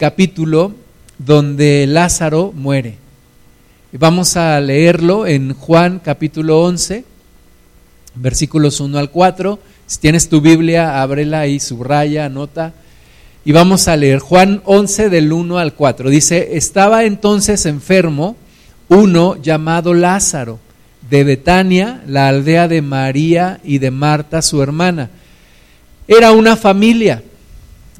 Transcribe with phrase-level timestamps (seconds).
[0.00, 0.72] capítulo
[1.18, 2.96] donde Lázaro muere.
[3.92, 7.04] Vamos a leerlo en Juan capítulo 11,
[8.14, 9.58] versículos 1 al 4.
[9.86, 12.72] Si tienes tu Biblia, ábrela y subraya, anota.
[13.44, 16.08] Y vamos a leer Juan 11 del 1 al 4.
[16.08, 18.36] Dice, estaba entonces enfermo
[18.88, 20.60] uno llamado Lázaro,
[21.10, 25.10] de Betania, la aldea de María y de Marta, su hermana.
[26.08, 27.22] Era una familia,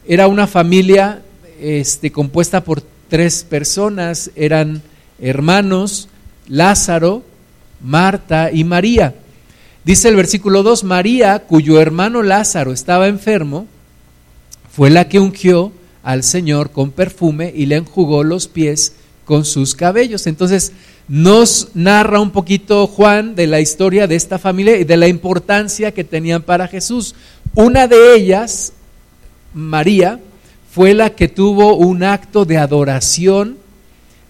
[0.09, 1.25] era una familia
[1.61, 4.83] este, compuesta por tres personas, eran
[5.21, 6.09] hermanos,
[6.49, 7.23] Lázaro,
[7.83, 9.15] Marta y María.
[9.85, 13.67] Dice el versículo 2, María, cuyo hermano Lázaro estaba enfermo,
[14.71, 19.75] fue la que ungió al Señor con perfume y le enjugó los pies con sus
[19.75, 20.27] cabellos.
[20.27, 20.73] Entonces
[21.09, 25.93] nos narra un poquito Juan de la historia de esta familia y de la importancia
[25.93, 27.15] que tenían para Jesús.
[27.55, 28.73] Una de ellas,
[29.53, 30.21] María,
[30.73, 33.59] fue la que tuvo un acto de adoración,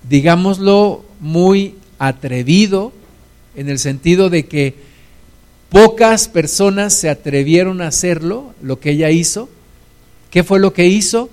[0.08, 2.92] digámoslo, muy atrevido,
[3.54, 4.74] en el sentido de que
[5.68, 9.50] pocas personas se atrevieron a hacerlo, lo que ella hizo.
[10.30, 11.28] ¿Qué fue lo que hizo?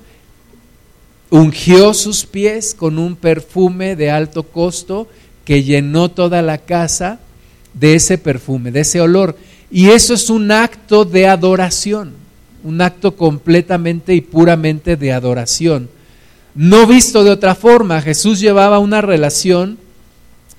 [1.30, 5.08] Ungió sus pies con un perfume de alto costo
[5.46, 7.20] que llenó toda la casa
[7.74, 9.38] de ese perfume, de ese olor.
[9.72, 12.14] Y eso es un acto de adoración,
[12.64, 15.90] un acto completamente y puramente de adoración.
[16.56, 19.78] No visto de otra forma, Jesús llevaba una relación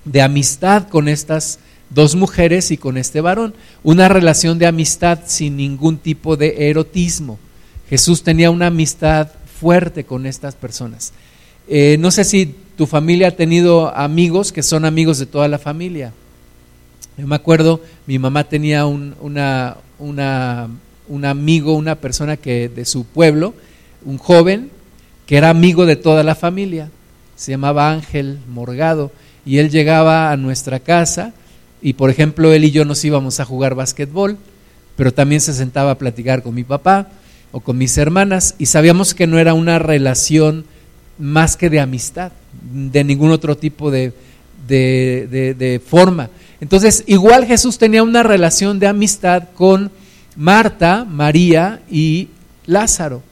[0.04, 1.58] de amistad con estas
[1.90, 7.38] dos mujeres y con este varón, una relación de amistad sin ningún tipo de erotismo.
[7.88, 9.28] Jesús tenía una amistad
[9.60, 11.12] fuerte con estas personas.
[11.66, 15.58] Eh, no sé si tu familia ha tenido amigos que son amigos de toda la
[15.58, 16.12] familia.
[17.16, 20.68] Yo me acuerdo, mi mamá tenía un, una, una,
[21.08, 23.54] un amigo, una persona que de su pueblo,
[24.04, 24.70] un joven,
[25.26, 26.90] que era amigo de toda la familia.
[27.36, 29.12] Se llamaba Ángel Morgado.
[29.44, 31.32] Y él llegaba a nuestra casa
[31.80, 34.36] y, por ejemplo, él y yo nos íbamos a jugar básquetbol,
[34.96, 37.08] pero también se sentaba a platicar con mi papá
[37.52, 40.64] o con mis hermanas y sabíamos que no era una relación
[41.18, 42.32] más que de amistad,
[42.72, 44.12] de ningún otro tipo de,
[44.66, 46.30] de, forma.
[46.60, 49.90] Entonces, igual Jesús tenía una relación de amistad con
[50.38, 52.28] Marta, María y
[52.64, 53.24] Lázaro.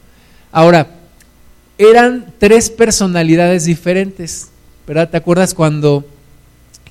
[0.51, 0.89] Ahora,
[1.79, 4.49] eran tres personalidades diferentes,
[4.89, 5.09] ¿verdad?
[5.09, 6.05] ¿Te acuerdas cuando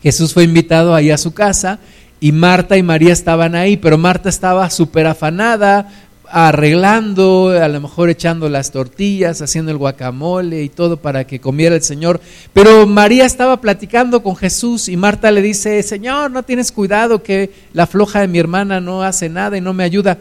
[0.02, 1.80] Jesús fue invitado ahí a su casa
[2.22, 5.92] y Marta y María estaban ahí, pero Marta estaba súper afanada,
[6.30, 11.76] arreglando, a lo mejor echando las tortillas, haciendo el guacamole y todo para que comiera
[11.76, 12.22] el Señor.
[12.54, 17.52] Pero María estaba platicando con Jesús y Marta le dice, Señor, no tienes cuidado que
[17.74, 20.18] la floja de mi hermana no hace nada y no me ayuda.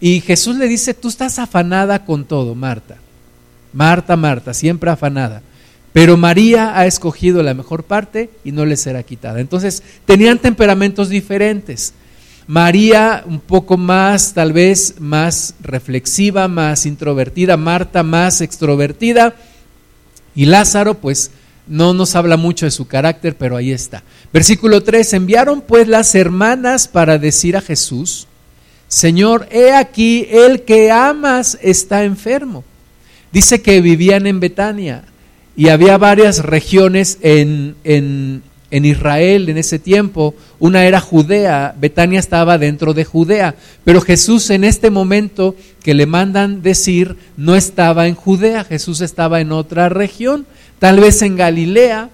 [0.00, 2.96] Y Jesús le dice, tú estás afanada con todo, Marta.
[3.72, 5.42] Marta, Marta, siempre afanada.
[5.92, 9.40] Pero María ha escogido la mejor parte y no le será quitada.
[9.40, 11.94] Entonces, tenían temperamentos diferentes.
[12.50, 19.36] María un poco más, tal vez más reflexiva, más introvertida, Marta más extrovertida
[20.34, 21.30] y Lázaro pues
[21.68, 24.02] no nos habla mucho de su carácter, pero ahí está.
[24.32, 28.26] Versículo 3, enviaron pues las hermanas para decir a Jesús,
[28.88, 32.64] Señor, he aquí, el que amas está enfermo.
[33.30, 35.04] Dice que vivían en Betania
[35.56, 42.20] y había varias regiones en, en, en Israel en ese tiempo, una era Judea, Betania
[42.20, 43.54] estaba dentro de Judea,
[43.84, 49.40] pero Jesús en este momento que le mandan decir no estaba en Judea, Jesús estaba
[49.40, 50.46] en otra región,
[50.78, 52.10] tal vez en Galilea,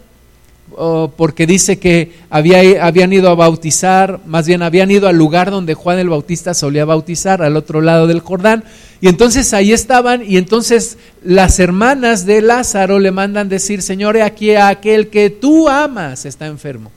[1.16, 5.75] porque dice que había, habían ido a bautizar, más bien habían ido al lugar donde
[5.75, 8.65] Juan el Bautista solía bautizar, al otro lado del Jordán,
[9.00, 14.54] y entonces ahí estaban, y entonces las hermanas de Lázaro le mandan decir, Señor, aquí
[14.54, 16.91] a aquel que tú amas está enfermo.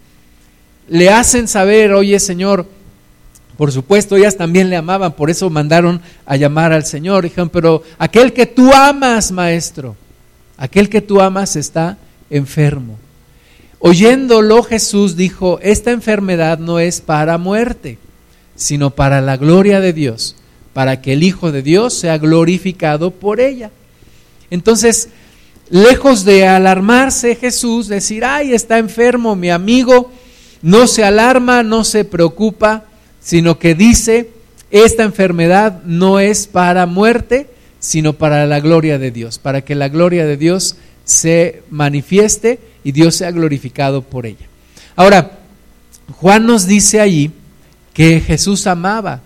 [0.87, 2.65] Le hacen saber, oye Señor,
[3.59, 7.25] por supuesto, ellas también le amaban, por eso mandaron a llamar al Señor.
[7.25, 9.97] Dijeron, pero aquel que tú amas, maestro,
[10.55, 11.97] aquel que tú amas está
[12.29, 12.97] enfermo.
[13.79, 17.97] Oyéndolo Jesús dijo, esta enfermedad no es para muerte,
[18.55, 20.35] sino para la gloria de Dios,
[20.73, 23.71] para que el Hijo de Dios sea glorificado por ella.
[24.51, 25.09] Entonces,
[25.69, 30.11] lejos de alarmarse Jesús, decir, ay, está enfermo mi amigo,
[30.61, 32.83] no se alarma, no se preocupa,
[33.21, 34.31] sino que dice,
[34.71, 37.49] esta enfermedad no es para muerte,
[37.79, 42.91] sino para la gloria de Dios, para que la gloria de Dios se manifieste y
[42.91, 44.47] Dios sea glorificado por ella.
[44.95, 45.39] Ahora,
[46.19, 47.31] Juan nos dice allí
[47.93, 49.21] que Jesús amaba.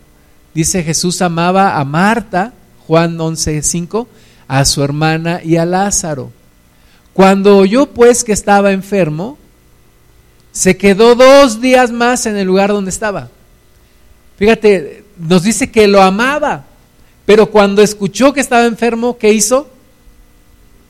[0.53, 2.53] Dice Jesús amaba a Marta,
[2.87, 4.07] Juan 11:5,
[4.47, 6.31] a su hermana y a Lázaro.
[7.13, 9.37] Cuando oyó pues que estaba enfermo,
[10.51, 13.29] se quedó dos días más en el lugar donde estaba.
[14.37, 16.65] Fíjate, nos dice que lo amaba,
[17.25, 19.69] pero cuando escuchó que estaba enfermo, ¿qué hizo?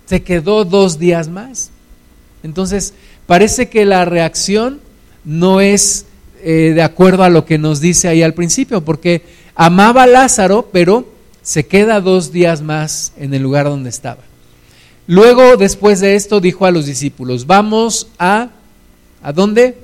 [0.05, 1.71] Se quedó dos días más.
[2.43, 2.93] Entonces,
[3.25, 4.79] parece que la reacción
[5.25, 6.05] no es
[6.43, 9.23] eh, de acuerdo a lo que nos dice ahí al principio, porque
[9.55, 11.07] amaba a Lázaro, pero
[11.41, 14.21] se queda dos días más en el lugar donde estaba.
[15.07, 18.49] Luego, después de esto, dijo a los discípulos, vamos a,
[19.21, 19.77] ¿a dónde?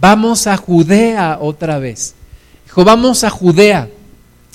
[0.00, 2.14] Vamos a Judea otra vez.
[2.64, 3.88] Dijo, vamos a Judea.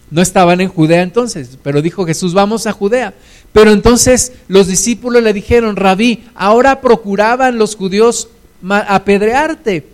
[0.09, 3.13] No estaban en Judea entonces, pero dijo Jesús, vamos a Judea.
[3.57, 8.29] Pero entonces los discípulos le dijeron, rabí, ahora procuraban los judíos
[8.69, 9.87] apedrearte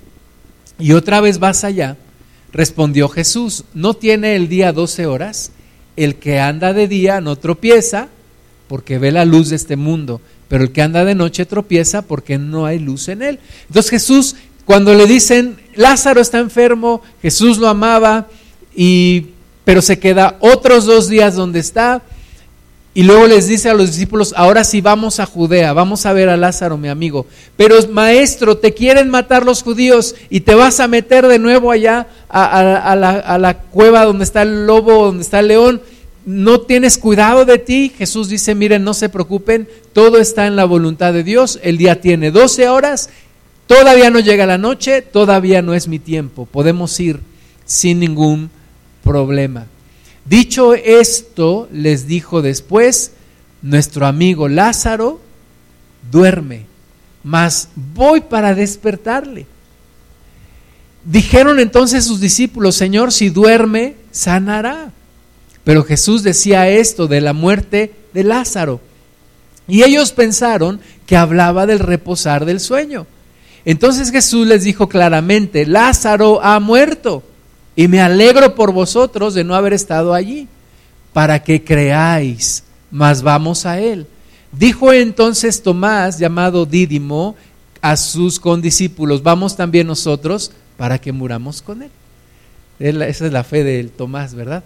[0.78, 1.96] y otra vez vas allá.
[2.52, 5.54] Respondió Jesús, ¿no tiene el día doce horas?
[5.96, 8.10] El que anda de día no tropieza
[8.68, 10.20] porque ve la luz de este mundo,
[10.50, 13.40] pero el que anda de noche tropieza porque no hay luz en él.
[13.70, 18.28] Entonces Jesús, cuando le dicen, Lázaro está enfermo, Jesús lo amaba,
[18.76, 19.28] y,
[19.64, 22.04] pero se queda otros dos días donde está,
[22.96, 26.30] y luego les dice a los discípulos, ahora sí vamos a Judea, vamos a ver
[26.30, 27.26] a Lázaro, mi amigo.
[27.58, 32.08] Pero maestro, te quieren matar los judíos y te vas a meter de nuevo allá
[32.30, 35.82] a, la, a, la, cueva donde está el lobo, donde está el león.
[36.28, 37.92] No tienes cuidado de ti.
[37.98, 41.60] Jesús dice, miren, no se preocupen, todo está en la voluntad de Dios.
[41.64, 43.10] El día tiene 12 horas,
[43.66, 46.46] todavía no llega la noche, todavía no es mi tiempo.
[46.46, 47.22] Podemos ir
[47.66, 48.52] sin ningún
[49.04, 49.66] problema.
[50.26, 53.12] Dicho esto, les dijo después,
[53.62, 55.20] nuestro amigo Lázaro
[56.12, 56.66] duerme,
[57.24, 59.46] mas voy para despertarle.
[61.06, 64.92] Dijeron entonces sus discípulos, Señor, si duerme, sanará.
[65.64, 68.80] Pero Jesús decía esto de la muerte de Lázaro.
[69.68, 73.08] Y ellos pensaron que hablaba del reposar del sueño.
[73.66, 77.24] Entonces Jesús les dijo claramente, Lázaro ha muerto
[77.76, 80.48] y me alegro por vosotros de no haber estado allí,
[81.12, 84.08] para que creáis, mas vamos a él.
[84.52, 87.36] Dijo entonces Tomás, llamado Dídimo,
[87.82, 91.92] a sus condiscípulos, vamos también nosotros para que muramos con él.
[92.80, 94.64] Esa es la fe de Tomás, ¿verdad?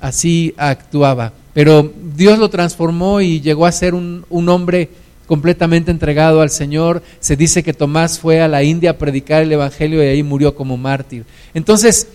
[0.00, 1.32] Así actuaba.
[1.54, 4.90] Pero Dios lo transformó y llegó a ser un, un hombre
[5.26, 7.02] completamente entregado al Señor.
[7.20, 10.54] Se dice que Tomás fue a la India a predicar el Evangelio y ahí murió
[10.54, 11.24] como mártir.
[11.54, 12.08] Entonces,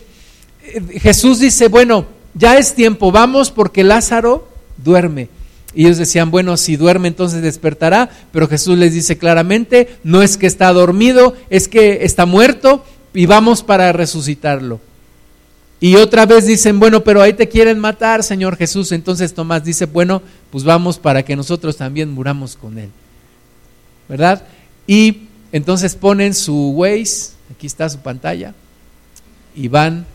[1.00, 4.48] Jesús dice, bueno, ya es tiempo, vamos porque Lázaro
[4.78, 5.30] duerme.
[5.74, 10.38] Y ellos decían, bueno, si duerme entonces despertará, pero Jesús les dice claramente, no es
[10.38, 12.84] que está dormido, es que está muerto
[13.14, 14.82] y vamos para resucitarlo.
[15.80, 18.92] Y otra vez dicen, bueno, pero ahí te quieren matar, Señor Jesús.
[18.92, 20.22] Entonces Tomás dice, bueno,
[20.52, 22.90] pues vamos para que nosotros también muramos con él.
[24.08, 24.44] ¿Verdad?
[24.86, 28.54] Y entonces ponen su Waze, aquí está su pantalla,
[29.56, 30.06] y van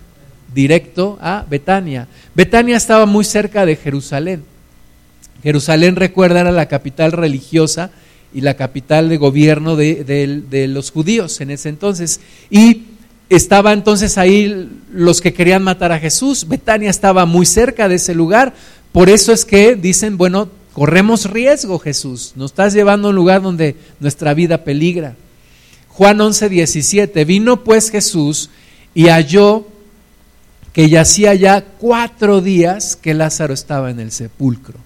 [0.57, 2.09] directo a Betania.
[2.35, 4.43] Betania estaba muy cerca de Jerusalén.
[5.43, 7.91] Jerusalén, recuerda, era la capital religiosa
[8.33, 12.21] y la capital de gobierno de, los judíos en ese entonces.
[12.49, 12.85] Y
[13.29, 16.49] estaba entonces ahí los que querían matar a Jesús.
[16.49, 18.55] Betania estaba muy cerca de ese lugar.
[18.93, 22.33] Por eso es que dicen, bueno, corremos riesgo, Jesús.
[22.35, 25.17] Nos estás llevando a un lugar donde nuestra vida peligra.
[25.89, 27.27] Juan 11, 17.
[27.27, 28.49] Vino pues Jesús
[28.95, 29.67] y halló
[30.77, 34.79] que yacía ya cuatro días que Lázaro estaba en el sepulcro.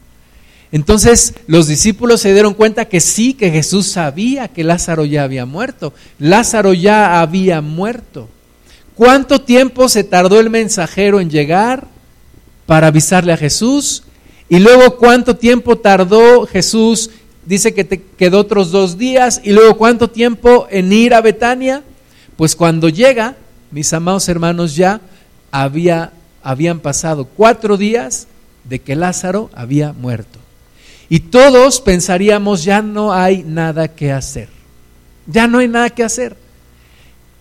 [0.71, 5.47] Entonces los discípulos se dieron cuenta que sí, que Jesús sabía que Lázaro ya había
[5.47, 5.93] muerto.
[6.21, 8.29] Lázaro ya había muerto.
[8.95, 11.89] ¿Cuánto tiempo se tardó el mensajero en llegar
[12.67, 14.05] para avisarle a Jesús?
[14.49, 17.11] Y luego cuánto tiempo tardó Jesús,
[17.45, 21.83] dice que te quedó otros dos días, y luego cuánto tiempo en ir a Betania.
[22.37, 23.35] Pues cuando llega,
[23.73, 25.01] mis amados hermanos, ya
[25.51, 28.27] había, habían pasado cuatro días
[28.65, 30.39] de que Lázaro había muerto.
[31.09, 34.49] Y todos pensaríamos, ya no hay nada que hacer.
[35.27, 36.37] Ya no hay nada que hacer.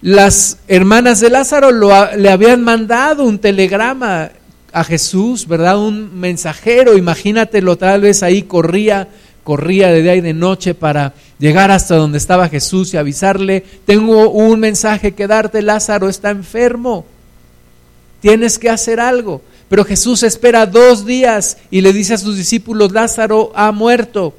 [0.02, 4.32] Las hermanas de Lázaro le habían mandado un telegrama
[4.72, 5.78] a Jesús, ¿verdad?
[5.78, 9.08] Un mensajero, imagínatelo, tal vez ahí corría,
[9.44, 14.30] corría de día y de noche para llegar hasta donde estaba Jesús y avisarle, tengo
[14.30, 17.06] un mensaje que darte, Lázaro está enfermo
[18.22, 19.42] tienes que hacer algo.
[19.70, 24.34] Pero Jesús espera dos días y le dice a sus discípulos, Lázaro ha muerto.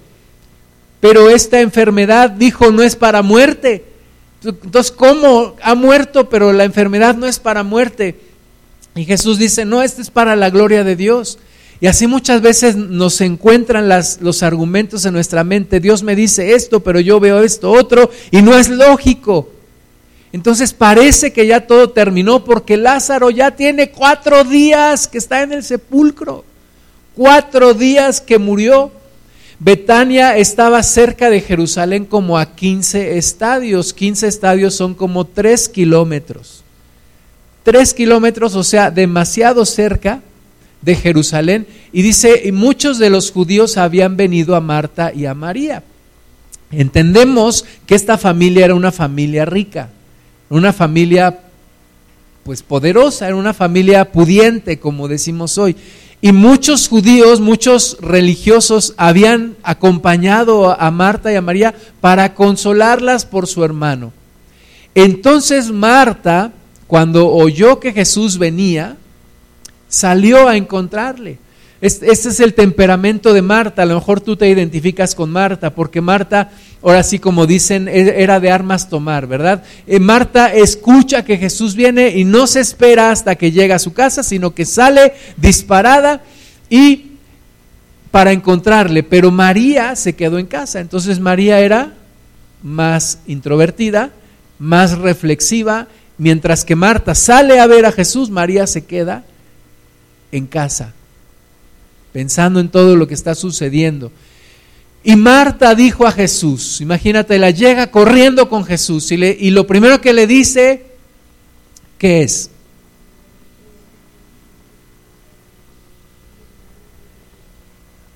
[1.00, 3.84] Pero esta enfermedad, dijo, no es para muerte.
[4.44, 8.18] Entonces, ¿cómo ha muerto, pero la enfermedad no es para muerte?
[8.94, 11.38] Y Jesús dice, no, esto es para la gloria de Dios.
[11.80, 15.80] Y así muchas veces nos encuentran las, los argumentos en nuestra mente.
[15.80, 19.48] Dios me dice esto, pero yo veo esto otro y no es lógico.
[20.32, 25.52] Entonces parece que ya todo terminó porque Lázaro ya tiene cuatro días que está en
[25.52, 26.44] el sepulcro.
[27.16, 28.92] Cuatro días que murió.
[29.58, 33.92] Betania estaba cerca de Jerusalén como a 15 estadios.
[33.92, 36.62] 15 estadios son como 3 kilómetros.
[37.64, 40.22] 3 kilómetros, o sea, demasiado cerca
[40.80, 41.66] de Jerusalén.
[41.92, 45.82] Y dice, y muchos de los judíos habían venido a Marta y a María.
[46.70, 49.90] Entendemos que esta familia era una familia rica,
[50.50, 51.38] una familia
[52.42, 55.76] pues poderosa, era una familia pudiente, como decimos hoy.
[56.20, 63.46] Y muchos judíos, muchos religiosos habían acompañado a Marta y a María para consolarlas por
[63.46, 64.12] su hermano.
[64.94, 66.52] Entonces Marta,
[66.86, 68.96] cuando oyó que Jesús venía,
[69.88, 71.38] salió a encontrarle.
[71.80, 73.82] Este, es el temperamento de Marta.
[73.82, 76.50] A lo mejor tú te identificas con Marta, porque Marta,
[76.82, 79.64] ahora sí como dicen, e, era de armas tomar, ¿verdad?
[79.86, 83.94] Eh, Marta escucha que Jesús viene y no se espera hasta que llega a su
[83.94, 86.22] casa, sino que sale disparada
[86.68, 87.12] y
[88.10, 89.02] para encontrarle.
[89.02, 90.80] Pero María se quedó en casa.
[90.80, 91.94] Entonces María era
[92.62, 94.10] más introvertida,
[94.58, 99.24] más reflexiva, mientras que Marta sale a ver a Jesús, María se queda
[100.30, 100.92] en casa
[102.12, 104.12] pensando en todo lo que está sucediendo.
[105.02, 110.12] Y Marta dijo a Jesús, imagínate, la llega corriendo con Jesús y, lo primero que
[110.12, 110.86] le dice,
[111.96, 112.50] ¿qué es?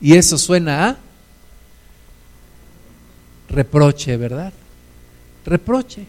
[0.01, 0.97] Y eso suena a
[3.49, 4.53] reproche, ¿verdad?
[5.47, 6.05] Reproche.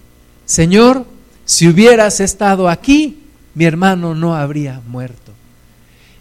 [0.45, 1.05] Señor,
[1.45, 3.23] si hubieras estado aquí,
[3.53, 5.34] mi hermano no habría muerto.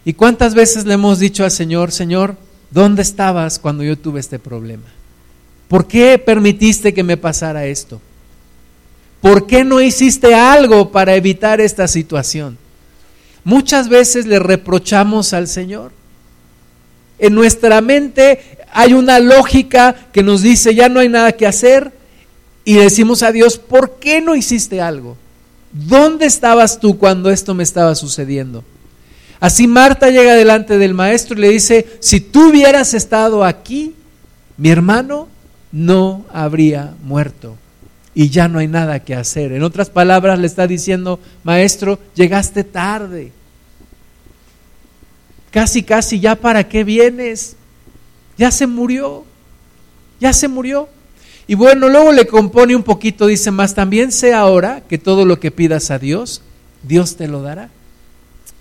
[0.05, 2.37] ¿Y cuántas veces le hemos dicho al Señor, Señor,
[2.69, 4.85] ¿dónde estabas cuando yo tuve este problema?
[5.67, 7.99] ¿Por qué permitiste que me pasara esto?
[9.19, 12.59] ¿Por qué no hiciste algo para evitar esta situación?
[13.43, 15.91] Muchas veces le reprochamos al Señor.
[17.17, 21.91] En nuestra mente hay una lógica que nos dice, ya no hay nada que hacer,
[22.63, 25.17] y decimos a Dios, ¿por qué no hiciste algo?
[25.71, 28.63] ¿Dónde estabas tú cuando esto me estaba sucediendo?
[29.39, 33.93] Así Marta llega delante del maestro y le dice, si tú hubieras estado aquí,
[34.57, 35.27] mi hermano
[35.71, 37.57] no habría muerto
[38.13, 39.51] y ya no hay nada que hacer.
[39.51, 43.31] En otras palabras le está diciendo, maestro, llegaste tarde.
[45.51, 47.57] Casi, casi, ya para qué vienes.
[48.37, 49.25] Ya se murió,
[50.19, 50.87] ya se murió.
[51.47, 55.39] Y bueno, luego le compone un poquito, dice más, también sé ahora que todo lo
[55.39, 56.41] que pidas a Dios,
[56.83, 57.69] Dios te lo dará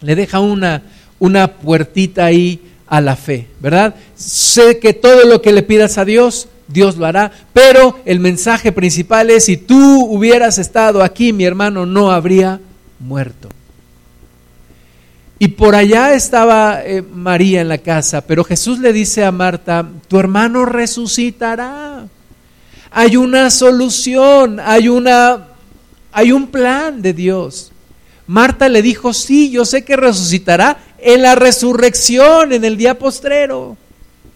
[0.04, 0.82] le deja una,
[1.18, 3.94] una puertita ahí a la fe, ¿verdad?
[4.14, 8.72] Sé que todo lo que le pidas a Dios, Dios lo hará, pero el mensaje
[8.72, 12.60] principal es, si tú hubieras estado aquí, mi hermano no habría
[13.00, 13.48] muerto.
[15.38, 19.86] Y por allá estaba eh, María en la casa, pero Jesús le dice a Marta,
[20.08, 22.06] tu hermano resucitará.
[22.90, 25.48] Hay una solución, hay una
[26.16, 27.72] hay un plan de Dios.
[28.26, 33.76] Marta le dijo, sí, yo sé que resucitará en la resurrección, en el día postrero,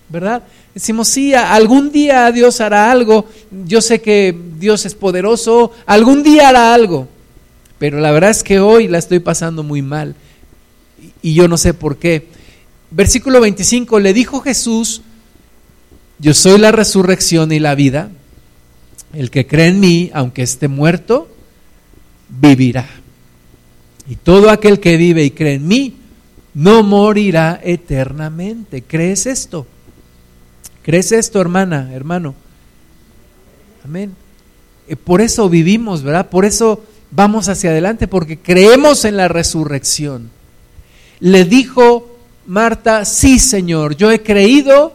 [0.08, 0.42] ¿verdad?
[0.74, 3.26] Decimos, sí, algún día Dios hará algo,
[3.66, 7.08] yo sé que Dios es poderoso, algún día hará algo,
[7.78, 10.14] pero la verdad es que hoy la estoy pasando muy mal
[11.22, 12.28] y yo no sé por qué.
[12.90, 15.02] Versículo 25, le dijo Jesús,
[16.18, 18.10] yo soy la resurrección y la vida,
[19.14, 21.28] el que cree en mí, aunque esté muerto,
[22.28, 22.88] vivirá.
[24.08, 25.96] Y todo aquel que vive y cree en mí,
[26.54, 28.82] no morirá eternamente.
[28.82, 29.66] ¿Crees esto?
[30.82, 32.34] ¿Crees esto, hermana, hermano?
[33.84, 34.14] Amén.
[34.88, 36.30] Eh, por eso vivimos, ¿verdad?
[36.30, 40.30] Por eso vamos hacia adelante, porque creemos en la resurrección.
[41.20, 44.94] Le dijo Marta, sí, Señor, yo he creído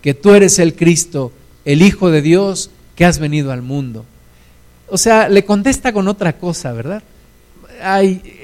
[0.00, 1.32] que tú eres el Cristo,
[1.64, 4.06] el Hijo de Dios, que has venido al mundo.
[4.88, 7.02] O sea, le contesta con otra cosa, ¿verdad?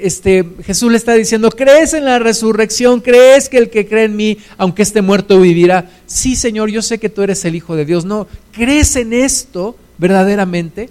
[0.00, 3.00] Este, Jesús le está diciendo, ¿crees en la resurrección?
[3.00, 5.90] ¿Crees que el que cree en mí, aunque esté muerto, vivirá?
[6.06, 8.04] Sí, Señor, yo sé que tú eres el Hijo de Dios.
[8.04, 10.90] No, ¿crees en esto verdaderamente?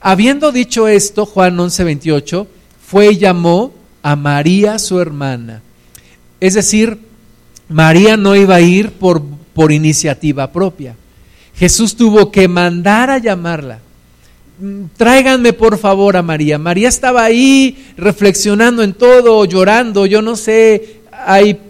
[0.00, 2.46] Habiendo dicho esto, Juan 11:28,
[2.86, 3.72] fue y llamó
[4.02, 5.62] a María su hermana.
[6.40, 6.98] Es decir,
[7.68, 9.22] María no iba a ir por,
[9.54, 10.96] por iniciativa propia.
[11.54, 13.78] Jesús tuvo que mandar a llamarla
[14.96, 16.58] tráiganme por favor a María.
[16.58, 21.60] María estaba ahí reflexionando en todo, llorando, yo no sé, hay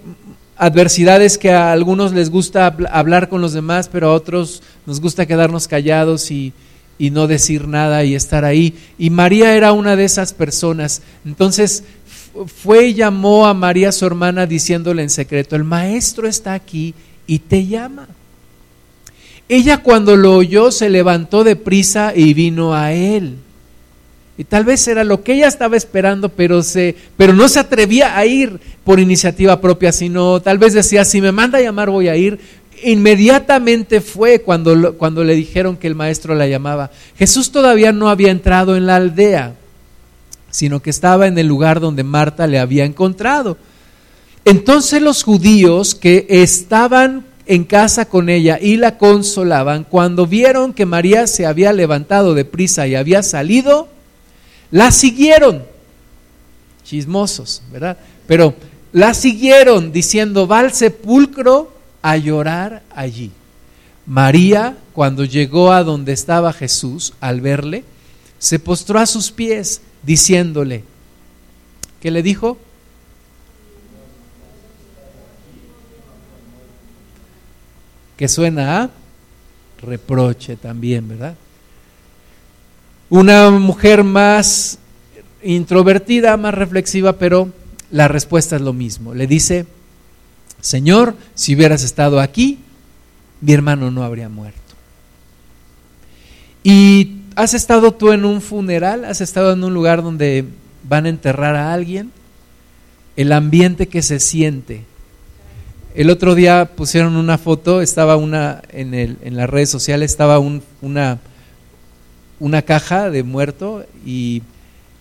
[0.57, 5.27] adversidades que a algunos les gusta hablar con los demás, pero a otros nos gusta
[5.27, 6.53] quedarnos callados y,
[6.99, 8.75] y no decir nada y estar ahí.
[8.99, 11.03] Y María era una de esas personas.
[11.25, 11.85] Entonces
[12.63, 16.95] fue y llamó a María, su hermana, diciéndole en secreto, el maestro está aquí
[17.27, 18.09] y te llama.
[19.54, 23.37] Ella cuando lo oyó se levantó de prisa y vino a él.
[24.38, 28.16] Y tal vez era lo que ella estaba esperando, pero, se, pero no se atrevía
[28.16, 32.09] a ir por iniciativa propia, sino tal vez decía, si me manda a llamar voy
[32.09, 32.40] a ir.
[32.82, 36.90] Inmediatamente fue cuando, cuando le dijeron que el maestro la llamaba.
[37.18, 39.54] Jesús todavía no había entrado en la aldea,
[40.50, 43.59] sino que estaba en el lugar donde Marta le había encontrado.
[44.47, 50.87] Entonces los judíos que estaban en casa con ella y la consolaban, cuando vieron que
[50.87, 53.88] María se había levantado de prisa y había salido,
[54.71, 55.62] la siguieron.
[56.82, 57.99] Chismosos, ¿verdad?
[58.26, 58.54] Pero
[58.92, 63.30] la siguieron diciendo, va al sepulcro a llorar allí.
[64.06, 67.85] María, cuando llegó a donde estaba Jesús, al verle,
[68.38, 70.85] se postró a sus pies diciéndole,
[72.00, 72.56] ¿qué le dijo?
[78.23, 78.91] Que suena a
[79.85, 81.35] reproche también, ¿verdad?
[83.11, 84.79] Una mujer más
[85.43, 87.49] introvertida, más reflexiva, pero
[87.91, 89.12] la respuesta es lo mismo.
[89.12, 89.67] Le dice,
[90.61, 92.61] Señor, si hubieras estado aquí,
[93.41, 94.61] mi hermano no habría muerto.
[96.62, 99.05] ¿Y has estado tú en un funeral?
[99.05, 100.45] ¿Has estado en un lugar donde
[100.88, 102.12] van a enterrar a alguien?
[103.17, 104.92] El ambiente que se siente.
[105.95, 110.39] El otro día pusieron una foto, estaba una en, el, en las redes sociales, estaba
[110.39, 111.19] una,
[112.41, 114.43] una caja de muerto y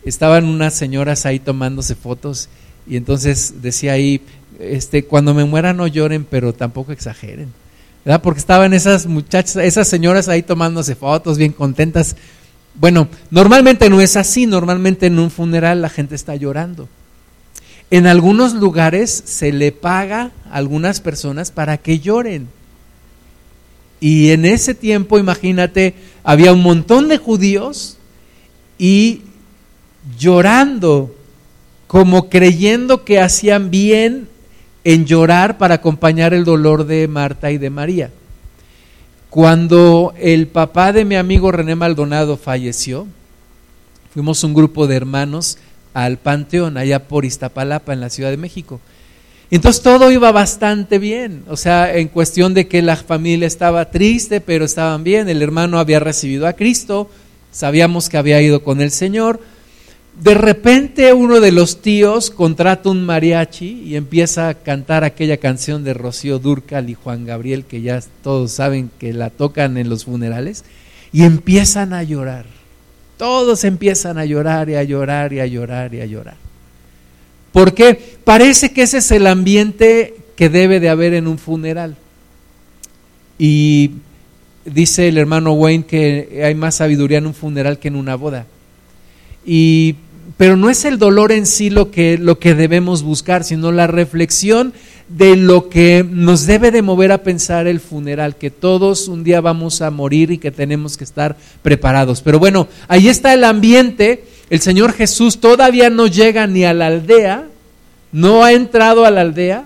[0.03, 2.49] estaban unas señoras ahí tomándose fotos
[2.85, 4.21] y entonces decía ahí,
[4.59, 7.53] este, cuando me muera no lloren, pero tampoco exageren.
[8.03, 8.21] ¿verdad?
[8.21, 12.17] Porque estaban esas muchachas, esas señoras ahí tomándose fotos, bien contentas.
[12.75, 16.89] Bueno, normalmente no es así, normalmente en un funeral la gente está llorando.
[17.91, 22.47] En algunos lugares se le paga a algunas personas para que lloren.
[23.99, 27.97] Y en ese tiempo, imagínate, había un montón de judíos
[28.79, 29.23] y
[30.17, 31.13] llorando,
[31.85, 34.29] como creyendo que hacían bien
[34.85, 38.09] en llorar para acompañar el dolor de Marta y de María.
[39.29, 43.05] Cuando el papá de mi amigo René Maldonado falleció,
[44.13, 45.57] fuimos un grupo de hermanos
[45.93, 48.79] al Panteón, allá por Iztapalapa, en la Ciudad de México.
[49.49, 54.39] Entonces todo iba bastante bien, o sea, en cuestión de que la familia estaba triste,
[54.39, 57.09] pero estaban bien, el hermano había recibido a Cristo,
[57.51, 59.41] sabíamos que había ido con el Señor,
[60.19, 65.83] de repente uno de los tíos contrata un mariachi y empieza a cantar aquella canción
[65.83, 70.05] de Rocío Durcal y Juan Gabriel que ya todos saben que la tocan en los
[70.05, 70.63] funerales
[71.13, 72.60] y empiezan a llorar.
[73.21, 76.37] Todos empiezan a llorar y a llorar y a llorar y a llorar.
[77.51, 81.97] Porque parece que ese es el ambiente que debe de haber en un funeral.
[83.37, 83.91] Y
[84.65, 88.47] dice el hermano Wayne que hay más sabiduría en un funeral que en una boda.
[89.45, 89.97] Y,
[90.37, 93.87] pero no es el dolor en sí lo que, lo que debemos buscar, sino la
[93.87, 94.73] reflexión
[95.07, 99.41] de lo que nos debe de mover a pensar el funeral, que todos un día
[99.41, 102.21] vamos a morir y que tenemos que estar preparados.
[102.21, 104.23] Pero bueno, ahí está el ambiente.
[104.49, 107.47] El Señor Jesús todavía no llega ni a la aldea,
[108.11, 109.65] no ha entrado a la aldea,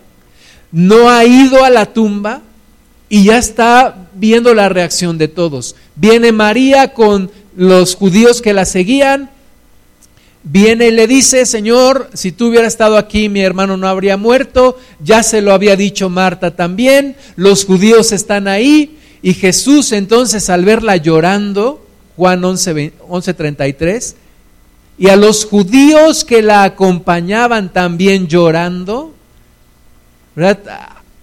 [0.72, 2.42] no ha ido a la tumba
[3.08, 5.76] y ya está viendo la reacción de todos.
[5.96, 9.30] Viene María con los judíos que la seguían,
[10.46, 14.80] viene y le dice, Señor, si tú hubieras estado aquí, mi hermano no habría muerto,
[15.04, 20.64] ya se lo había dicho Marta también, los judíos están ahí, y Jesús entonces al
[20.64, 24.16] verla llorando, Juan 11:33,
[24.98, 29.14] y a los judíos que la acompañaban también llorando,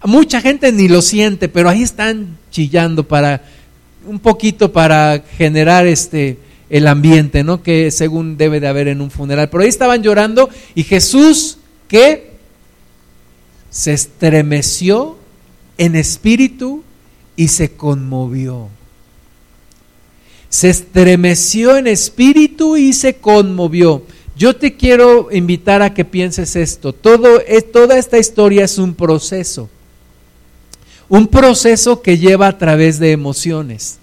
[0.03, 3.43] mucha gente ni lo siente, pero ahí están chillando para
[4.05, 6.39] un poquito para generar este
[6.73, 7.63] el ambiente, ¿no?
[7.63, 9.51] Que según debe de haber en un funeral.
[9.51, 12.33] Pero ahí estaban llorando y Jesús, que
[13.69, 15.19] se estremeció
[15.77, 16.83] en espíritu
[17.37, 18.71] y se conmovió.
[20.49, 24.05] Se estremeció en espíritu y se conmovió.
[24.35, 26.95] Yo te quiero invitar a que pienses esto.
[26.95, 29.69] Todo, toda esta historia es un proceso.
[31.11, 33.99] Un proceso que lleva a través de emociones.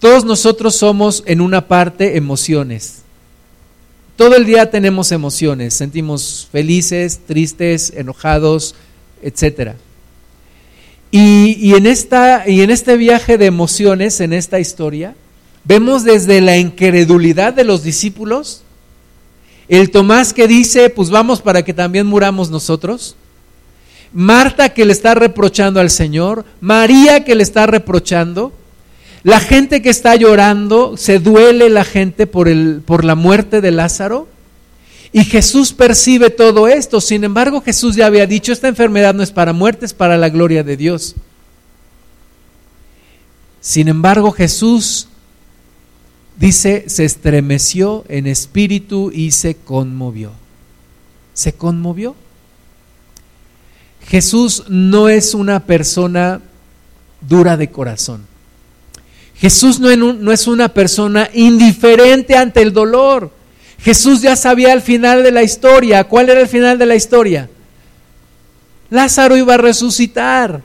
[0.00, 3.02] Todos nosotros somos en una parte emociones.
[4.16, 8.74] Todo el día tenemos emociones, sentimos felices, tristes, enojados,
[9.22, 9.72] etc.
[11.10, 15.14] Y, y, en esta, y en este viaje de emociones, en esta historia,
[15.64, 18.62] vemos desde la incredulidad de los discípulos,
[19.68, 23.16] el Tomás que dice, pues vamos para que también muramos nosotros,
[24.12, 28.52] Marta que le está reprochando al Señor, María que le está reprochando,
[29.22, 33.70] la gente que está llorando, se duele la gente por, el, por la muerte de
[33.70, 34.28] Lázaro.
[35.12, 37.00] Y Jesús percibe todo esto.
[37.00, 40.30] Sin embargo, Jesús ya había dicho, esta enfermedad no es para muerte, es para la
[40.30, 41.16] gloria de Dios.
[43.60, 45.08] Sin embargo, Jesús
[46.38, 50.32] dice, se estremeció en espíritu y se conmovió.
[51.34, 52.14] Se conmovió.
[54.06, 56.40] Jesús no es una persona
[57.20, 58.29] dura de corazón.
[59.40, 63.30] Jesús no es una persona indiferente ante el dolor.
[63.78, 66.04] Jesús ya sabía el final de la historia.
[66.04, 67.48] ¿Cuál era el final de la historia?
[68.90, 70.62] Lázaro iba a resucitar.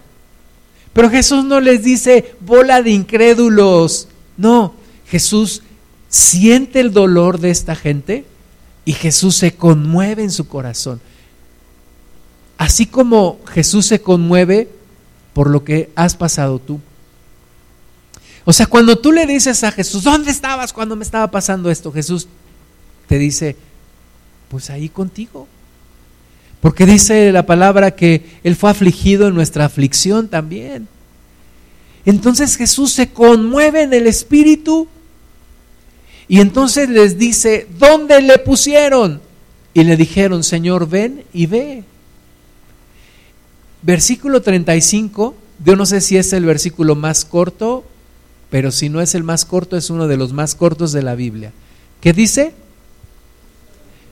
[0.92, 4.10] Pero Jesús no les dice bola de incrédulos.
[4.36, 4.74] No,
[5.08, 5.62] Jesús
[6.10, 8.26] siente el dolor de esta gente
[8.84, 11.00] y Jesús se conmueve en su corazón.
[12.58, 14.70] Así como Jesús se conmueve
[15.34, 16.82] por lo que has pasado tú.
[18.46, 21.92] O sea, cuando tú le dices a Jesús, ¿dónde estabas cuando me estaba pasando esto?
[21.92, 22.28] Jesús
[23.08, 23.56] te dice,
[24.50, 25.48] pues ahí contigo.
[26.62, 30.88] Porque dice la palabra que Él fue afligido en nuestra aflicción también.
[32.06, 34.88] Entonces Jesús se conmueve en el Espíritu
[36.28, 39.22] y entonces les dice, ¿dónde le pusieron?
[39.74, 41.84] Y le dijeron, Señor, ven y ve.
[43.82, 47.85] Versículo 35, yo no sé si es el versículo más corto
[48.50, 51.16] pero si no es el más corto, es uno de los más cortos de la
[51.16, 51.52] Biblia.
[52.02, 52.54] ¿Qué dice?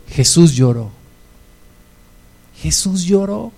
[0.09, 0.91] Jesús lloró.
[2.61, 3.51] Jesús lloró.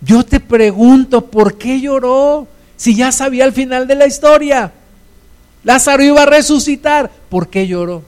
[0.00, 2.46] Yo te pregunto, ¿por qué lloró?
[2.76, 4.72] Si ya sabía el final de la historia.
[5.64, 7.10] Lázaro iba a resucitar.
[7.28, 8.02] ¿Por qué lloró?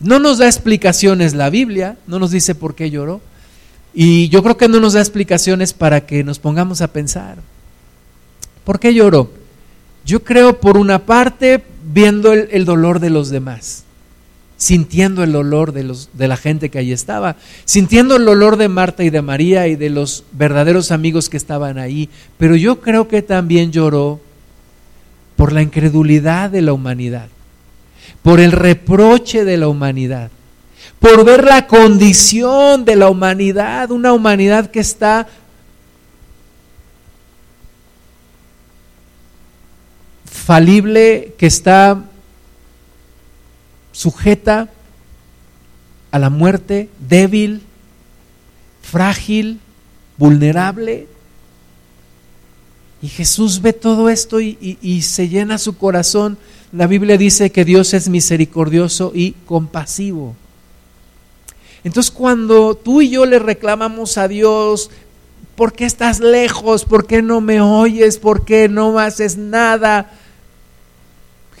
[0.00, 3.20] No nos da explicaciones la Biblia, no nos dice por qué lloró.
[3.92, 7.38] Y yo creo que no nos da explicaciones para que nos pongamos a pensar.
[8.64, 9.30] ¿Por qué lloró?
[10.10, 13.84] Yo creo por una parte viendo el, dolor de los demás,
[14.56, 19.04] sintiendo el dolor de, de la gente que allí estaba, sintiendo el dolor de Marta
[19.04, 23.22] y de María y de los verdaderos amigos que estaban ahí, pero yo creo que
[23.22, 24.18] también lloró
[25.36, 27.28] por la incredulidad de la humanidad,
[28.22, 30.32] por el reproche de la humanidad,
[30.98, 35.28] por ver la condición de la humanidad, una humanidad que está
[40.50, 42.02] falible que está
[43.92, 44.68] sujeta
[46.10, 47.62] a la muerte, débil,
[48.82, 49.60] frágil,
[50.18, 51.06] vulnerable.
[53.00, 56.36] Y Jesús ve todo esto y, se llena su corazón.
[56.72, 60.34] La Biblia dice que Dios es misericordioso y compasivo.
[61.84, 64.90] Entonces cuando tú y yo le reclamamos a Dios,
[65.54, 66.84] ¿por qué estás lejos?
[66.84, 68.18] ¿Por qué no me oyes?
[68.18, 70.10] ¿Por qué no haces nada?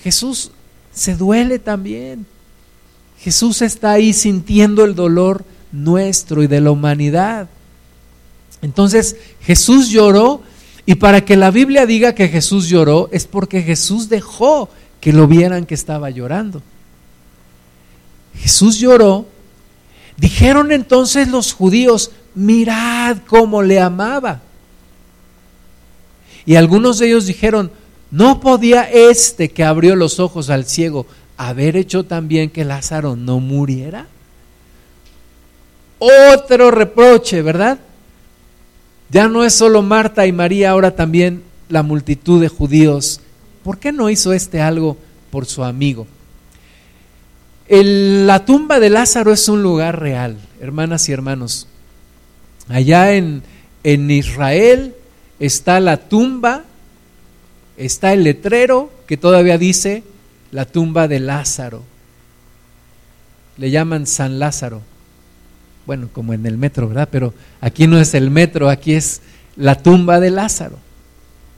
[0.02, 0.50] Jesús
[0.92, 2.26] se duele también.
[3.18, 7.48] Jesús está ahí sintiendo el dolor nuestro y de la humanidad.
[8.62, 10.42] Entonces Jesús lloró
[10.86, 14.68] y para que la Biblia diga que Jesús lloró es porque Jesús dejó
[15.00, 16.62] que lo vieran que estaba llorando.
[18.34, 19.26] Jesús lloró.
[20.16, 24.42] Dijeron entonces los judíos, mirad cómo le amaba.
[26.44, 27.70] Y algunos de ellos dijeron,
[28.10, 33.38] ¿No podía este que abrió los ojos al ciego haber hecho también que Lázaro no
[33.40, 34.06] muriera?
[35.98, 37.78] Otro reproche, ¿verdad?
[39.10, 43.20] Ya no es solo Marta y María, ahora también la multitud de judíos.
[43.62, 44.96] ¿Por qué no hizo este algo
[45.30, 46.06] por su amigo?
[47.72, 51.68] la tumba de Lázaro es un lugar real, hermanas y hermanos.
[52.68, 53.44] Allá en,
[53.84, 54.96] en Israel
[55.38, 56.64] está la tumba
[57.80, 60.02] está el letrero que todavía dice
[60.52, 61.82] la tumba de Lázaro.
[63.56, 64.82] Le llaman San Lázaro.
[65.86, 67.08] Bueno, como en el metro, ¿verdad?
[67.10, 69.22] Pero aquí no es el metro, aquí es
[69.56, 70.78] la tumba de Lázaro.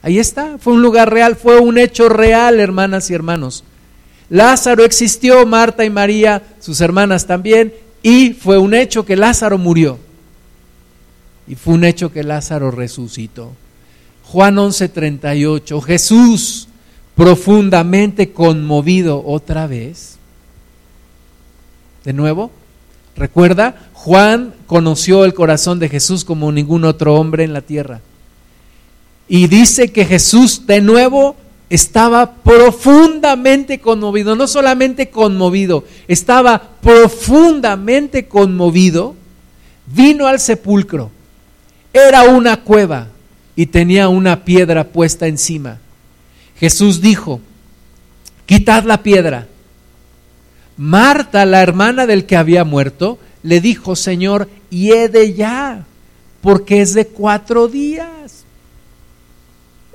[0.03, 3.65] Ahí está, fue un lugar real, fue un hecho real, hermanas y hermanos.
[4.31, 9.99] Lázaro existió, Marta y María, sus hermanas también, y fue un hecho que Lázaro murió.
[11.47, 13.53] Y fue un hecho que Lázaro resucitó.
[14.25, 16.69] Juan 11:38, Jesús
[17.15, 20.17] profundamente conmovido otra vez.
[22.05, 22.51] De nuevo,
[23.17, 28.01] Recuerda, Juan conoció el corazón de Jesús como ningún otro hombre en la tierra.
[29.29, 31.37] Y dice que Jesús de nuevo
[31.69, 39.15] estaba profundamente conmovido, no solamente conmovido, estaba profundamente conmovido,
[39.87, 41.11] vino al sepulcro,
[41.93, 43.09] era una cueva
[43.57, 45.79] y tenía una piedra puesta encima.
[46.59, 47.41] Jesús dijo,
[48.47, 49.49] quitad la piedra.
[50.77, 55.85] Marta, la hermana del que había muerto, le dijo, Señor, hiede ya,
[56.41, 58.45] porque es de cuatro días.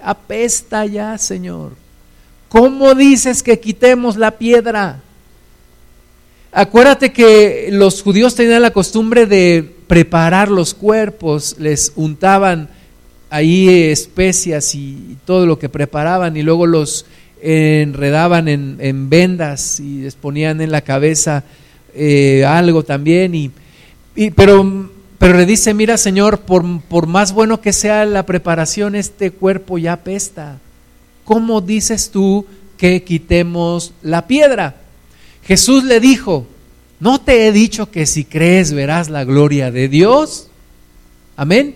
[0.01, 1.71] Apesta ya, Señor.
[2.49, 5.01] ¿Cómo dices que quitemos la piedra?
[6.51, 12.69] Acuérdate que los judíos tenían la costumbre de preparar los cuerpos, les untaban
[13.29, 17.05] ahí especias y todo lo que preparaban y luego los
[17.41, 21.43] enredaban en, vendas y les ponían en la cabeza
[21.93, 23.35] eh, algo también.
[23.35, 23.51] Y,
[24.31, 29.31] pero, pero le dice, mira Señor, por, por más bueno que sea la preparación, este
[29.31, 30.59] cuerpo ya pesta.
[31.23, 32.45] ¿Cómo dices tú
[32.77, 34.75] que quitemos la piedra?
[35.43, 36.47] Jesús le dijo,
[36.99, 40.47] ¿no te he dicho que si crees verás la gloria de Dios?
[41.35, 41.75] Amén.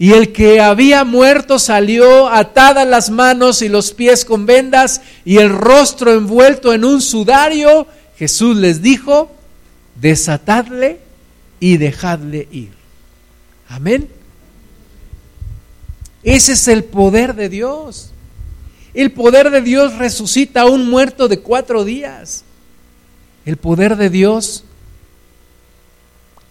[0.00, 5.36] Y el que había muerto salió atadas las manos y los pies con vendas y
[5.36, 7.86] el rostro envuelto en un sudario.
[8.16, 9.30] Jesús les dijo,
[10.00, 11.00] desatadle
[11.60, 12.70] y dejadle ir.
[13.68, 14.08] Amén.
[16.22, 18.12] Ese es el poder de Dios.
[18.94, 22.44] El poder de Dios resucita a un muerto de cuatro días.
[23.44, 24.64] El poder de Dios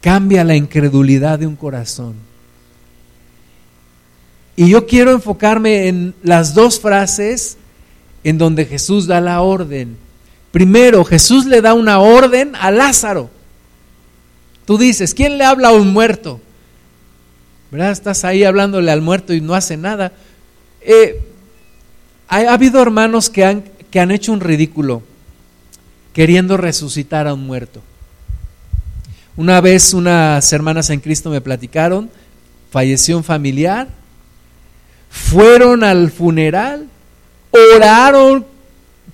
[0.02, 2.29] cambia la incredulidad de un corazón.
[4.60, 7.56] Y yo quiero enfocarme en las dos frases
[8.26, 9.96] en donde Jesús da la orden.
[10.52, 13.30] Primero, Jesús le da una orden a Lázaro.
[14.66, 16.42] Tú dices, ¿quién le habla a un muerto?
[17.72, 17.92] ¿Verdad?
[17.92, 20.12] Estás ahí hablándole al muerto y no hace nada.
[20.82, 21.22] Eh,
[22.28, 25.04] ha, ha, habido hermanos que han, que han hecho un ridículo
[26.12, 27.82] queriendo resucitar a un muerto.
[29.38, 32.10] Una vez unas hermanas en Cristo me platicaron,
[32.72, 33.98] falleció un familiar
[35.10, 36.88] fueron al funeral,
[37.76, 38.46] oraron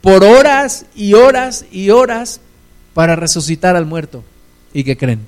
[0.01, 2.41] por horas y horas y horas
[2.93, 4.23] para resucitar al muerto.
[4.73, 5.21] ¿Y qué creen?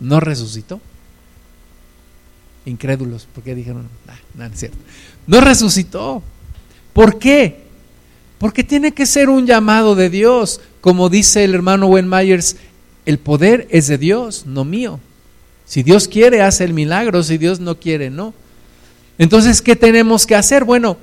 [0.00, 0.80] No resucitó.
[2.64, 4.78] Incrédulos, porque dijeron, ah, no es cierto.
[5.26, 6.22] No resucitó.
[6.92, 7.62] ¿Por qué?
[8.38, 10.60] Porque tiene que ser un llamado de Dios.
[10.80, 12.56] Como dice el hermano Wen Myers,
[13.06, 15.00] el poder es de Dios, no mío.
[15.64, 17.22] Si Dios quiere, hace el milagro.
[17.22, 18.34] Si Dios no quiere, no.
[19.18, 20.64] Entonces, ¿qué tenemos que hacer?
[20.64, 20.96] Bueno,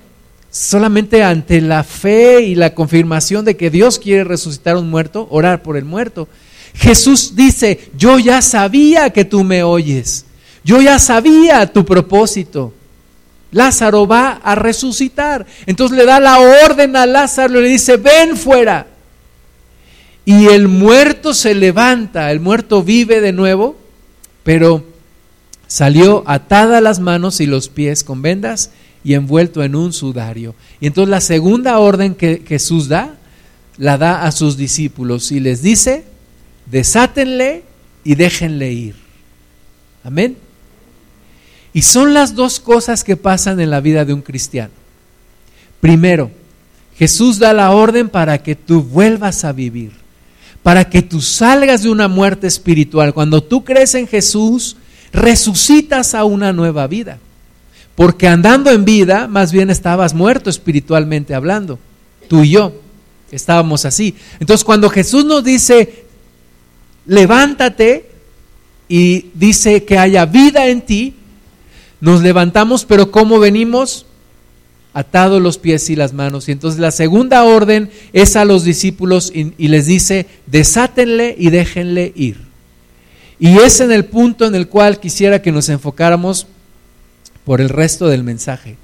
[0.50, 5.28] solamente ante la fe y la confirmación de que Dios quiere resucitar a un muerto,
[5.30, 6.30] orar por el muerto.
[6.74, 10.26] Jesús dice, yo ya sabía que tú me oyes,
[10.64, 12.74] yo ya sabía tu propósito.
[13.52, 15.46] Lázaro va a resucitar.
[15.66, 18.88] Entonces le da la orden a Lázaro y le dice, ven fuera.
[20.26, 23.78] Y el muerto se levanta, el muerto vive de nuevo,
[24.44, 24.84] pero
[25.68, 28.72] Salió atada las manos y los pies con vendas
[29.04, 30.56] y envuelto en un sudario.
[30.80, 33.16] Y entonces la segunda orden que Jesús da,
[33.78, 36.06] la da a sus discípulos y les dice,
[36.66, 37.64] desátenle
[38.04, 38.96] y déjenle ir.
[40.04, 40.38] Amén.
[41.74, 44.72] Y son las dos cosas que pasan en la vida de un cristiano.
[45.82, 46.32] Primero,
[46.98, 49.92] Jesús da la orden para que tú vuelvas a vivir,
[50.64, 53.14] para que tú salgas de una muerte espiritual.
[53.14, 54.78] Cuando tú crees en Jesús,
[55.16, 57.20] resucitas a una nueva vida.
[57.96, 61.80] Porque andando en vida, más bien estabas muerto espiritualmente hablando.
[62.28, 62.74] Tú y yo
[63.32, 64.16] estábamos así.
[64.40, 66.06] Entonces cuando Jesús nos dice,
[67.06, 68.10] levántate
[68.88, 71.16] y dice que haya vida en ti,
[72.02, 74.06] nos levantamos, pero ¿cómo venimos?
[74.94, 76.48] Atados los pies y las manos.
[76.50, 81.50] Y entonces la segunda orden es a los discípulos y, y les dice, desátenle y
[81.50, 82.55] déjenle ir.
[83.40, 86.48] Y es en el punto en el cual quisiera que nos enfocáramos
[87.44, 88.78] por el resto del mensaje.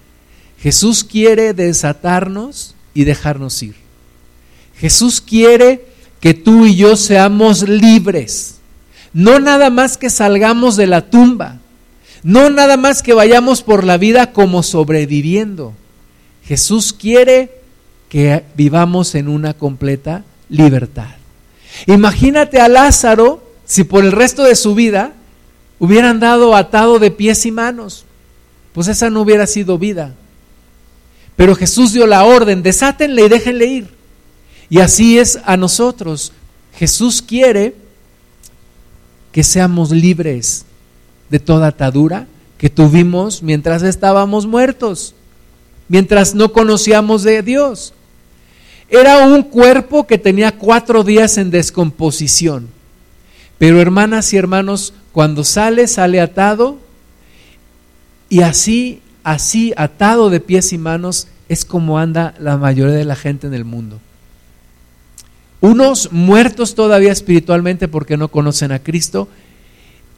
[0.59, 3.75] Jesús quiere desatarnos y dejarnos ir.
[4.75, 5.85] Jesús quiere
[6.19, 8.55] que tú y yo seamos libres.
[9.13, 11.59] No nada más que salgamos de la tumba.
[12.23, 15.73] No nada más que vayamos por la vida como sobreviviendo.
[16.43, 17.61] Jesús quiere
[18.09, 21.15] que vivamos en una completa libertad.
[21.87, 23.40] Imagínate a Lázaro
[23.71, 25.13] si por el resto de su vida
[25.79, 28.03] hubiera andado atado de pies y manos.
[28.73, 30.13] Pues esa no hubiera sido vida.
[31.37, 33.87] Pero Jesús dio la orden, desátenle y déjenle ir.
[34.69, 36.33] Y así es a nosotros.
[36.75, 37.73] Jesús quiere
[39.31, 40.65] que seamos libres
[41.29, 45.15] de toda atadura que tuvimos mientras estábamos muertos,
[45.87, 47.93] mientras no conocíamos de Dios.
[48.89, 52.80] Era un cuerpo que tenía cuatro días en descomposición.
[53.61, 56.79] Pero hermanas y hermanos, cuando sale, sale atado
[58.27, 63.15] y así, así, atado de pies y manos, es como anda la mayoría de la
[63.15, 63.99] gente en el mundo.
[65.59, 69.27] Unos muertos todavía espiritualmente porque no conocen a Cristo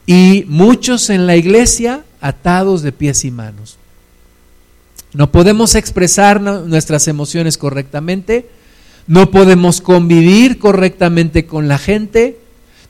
[0.06, 3.76] y muchos en la iglesia atados de pies y manos.
[5.12, 8.48] No podemos expresar nuestras emociones correctamente,
[9.06, 12.38] no podemos convivir correctamente con la gente,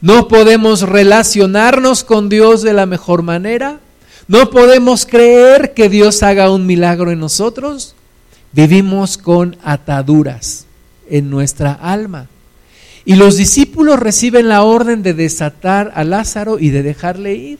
[0.04, 3.80] no podemos relacionarnos con Dios de la mejor manera,
[4.28, 7.94] no podemos creer que Dios haga un milagro en nosotros.
[8.52, 10.66] Vivimos con ataduras
[11.08, 12.28] en nuestra alma.
[13.06, 17.58] Y los discípulos reciben la orden de desatar a Lázaro y de dejarle ir.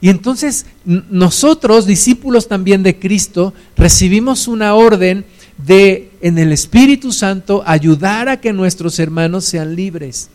[0.00, 5.24] Y entonces nosotros, discípulos también de Cristo, recibimos una orden
[5.58, 10.30] de, en el Espíritu Santo, ayudar a que nuestros hermanos sean libres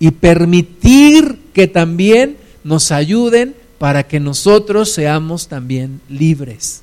[0.00, 6.82] y permitir que también nos ayuden para que nosotros seamos también libres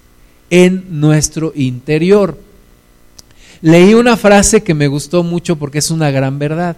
[0.49, 2.37] en nuestro interior.
[3.61, 6.77] Leí una frase que me gustó mucho porque es una gran verdad.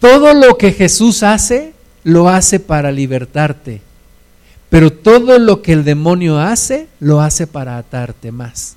[0.00, 1.72] Todo lo que Jesús hace,
[2.04, 3.80] lo hace para libertarte.
[4.68, 8.74] Pero todo lo que el demonio hace, lo hace para atarte más.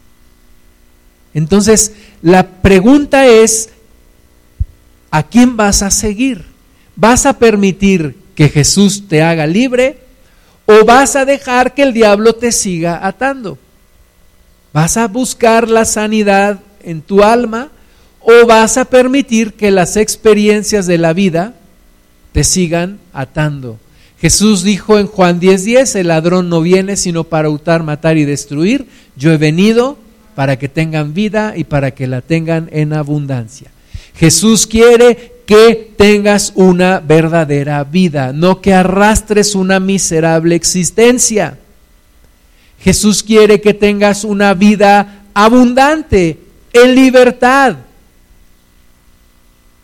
[1.33, 3.69] Entonces, la pregunta es,
[5.09, 6.45] ¿a quién vas a seguir?
[6.99, 9.99] ¿Vas a permitir que Jesús te haga libre
[10.65, 13.57] o vas a dejar que el diablo te siga atando?
[14.73, 17.69] ¿Vas a buscar la sanidad en tu alma
[18.19, 21.55] o vas a permitir que las experiencias de la vida
[22.33, 23.79] te sigan atando.
[24.19, 28.87] Jesús dijo en Juan 10:10, el ladrón no viene sino para hurtar, matar y destruir.
[29.15, 29.97] Yo he venido
[30.35, 33.71] para que tengan vida y para que la tengan en abundancia.
[34.15, 41.57] Jesús quiere que tengas una verdadera vida, no que arrastres una miserable existencia.
[42.79, 46.37] Jesús quiere que tengas una vida abundante,
[46.71, 47.77] en libertad,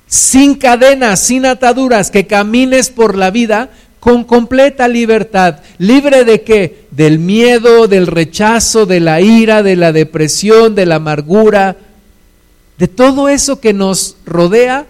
[0.06, 5.62] sin cadenas, sin ataduras, que camines por la vida con completa libertad.
[5.80, 6.86] ¿Libre de qué?
[6.92, 11.76] Del miedo, del rechazo, de la ira, de la depresión, de la amargura,
[12.78, 14.86] de todo eso que nos rodea,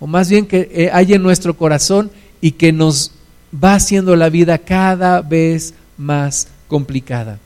[0.00, 2.10] o más bien que eh, hay en nuestro corazón
[2.40, 3.12] y que nos
[3.52, 7.38] va haciendo la vida cada vez más complicada.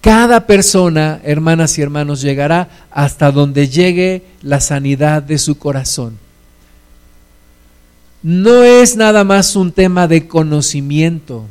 [0.00, 6.16] Cada persona, hermanas y hermanos, llegará hasta donde llegue la sanidad de su corazón.
[8.22, 11.44] No es nada más un tema de conocimiento.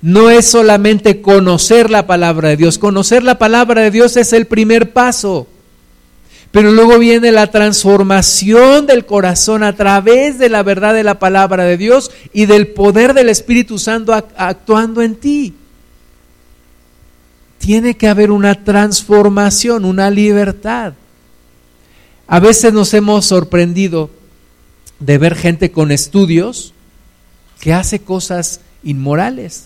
[0.00, 2.78] No es solamente conocer la palabra de Dios.
[2.78, 5.48] Conocer la palabra de Dios es el primer paso.
[6.54, 11.64] Pero luego viene la transformación del corazón a través de la verdad de la palabra
[11.64, 15.54] de Dios y del poder del Espíritu Santo actuando en ti
[17.58, 20.92] tiene que haber una transformación, una libertad.
[22.28, 24.10] A veces nos hemos sorprendido
[25.00, 26.72] de ver gente con estudios
[27.58, 29.64] que hace cosas inmorales.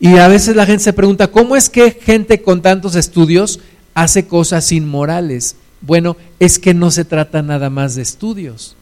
[0.00, 3.60] Y a veces la gente se pregunta, ¿cómo es que gente con tantos estudios
[4.02, 5.56] hace cosas inmorales?
[5.80, 8.76] Bueno, es que no se trata nada más de estudios.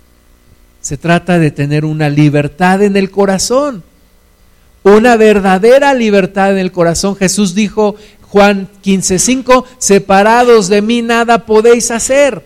[0.81, 3.83] Se trata de tener una libertad en el corazón
[4.95, 7.17] una verdadera libertad en el corazón.
[7.17, 12.41] Jesús dijo, Juan 15:5, separados de mí nada podéis hacer.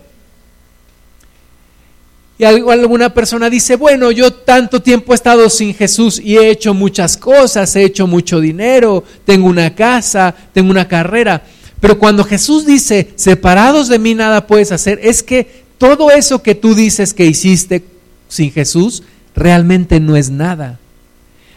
[2.38, 6.72] Y alguna persona dice, bueno, yo tanto tiempo he estado sin Jesús y he hecho
[6.72, 11.42] muchas cosas, he hecho mucho dinero, tengo una casa, tengo una carrera.
[11.80, 16.54] Pero cuando Jesús dice, separados de mí nada puedes hacer, es que todo eso que
[16.54, 17.82] tú dices que hiciste
[18.28, 19.02] sin Jesús
[19.34, 20.78] realmente no es nada.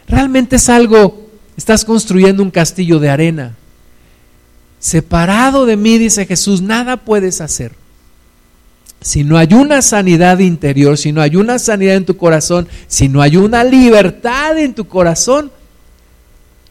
[0.08, 3.56] Realmente es algo, estás construyendo un castillo de arena.
[4.80, 7.74] Separado de mí, dice Jesús, nada puedes hacer.
[9.02, 13.10] si no hay una sanidad interior, si no hay una sanidad en tu corazón, si
[13.10, 15.52] no hay una libertad en tu corazón,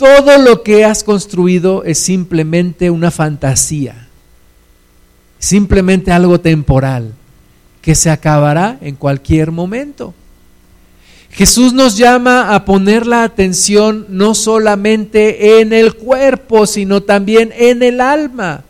[0.03, 4.09] todo lo que has construido es simplemente una fantasía,
[5.39, 7.15] simplemente algo temporal
[7.81, 10.13] que se acabará en cualquier momento.
[11.31, 17.85] Jesús nos llama a poner la atención no solamente en el cuerpo, sino también en
[17.85, 18.65] el alma.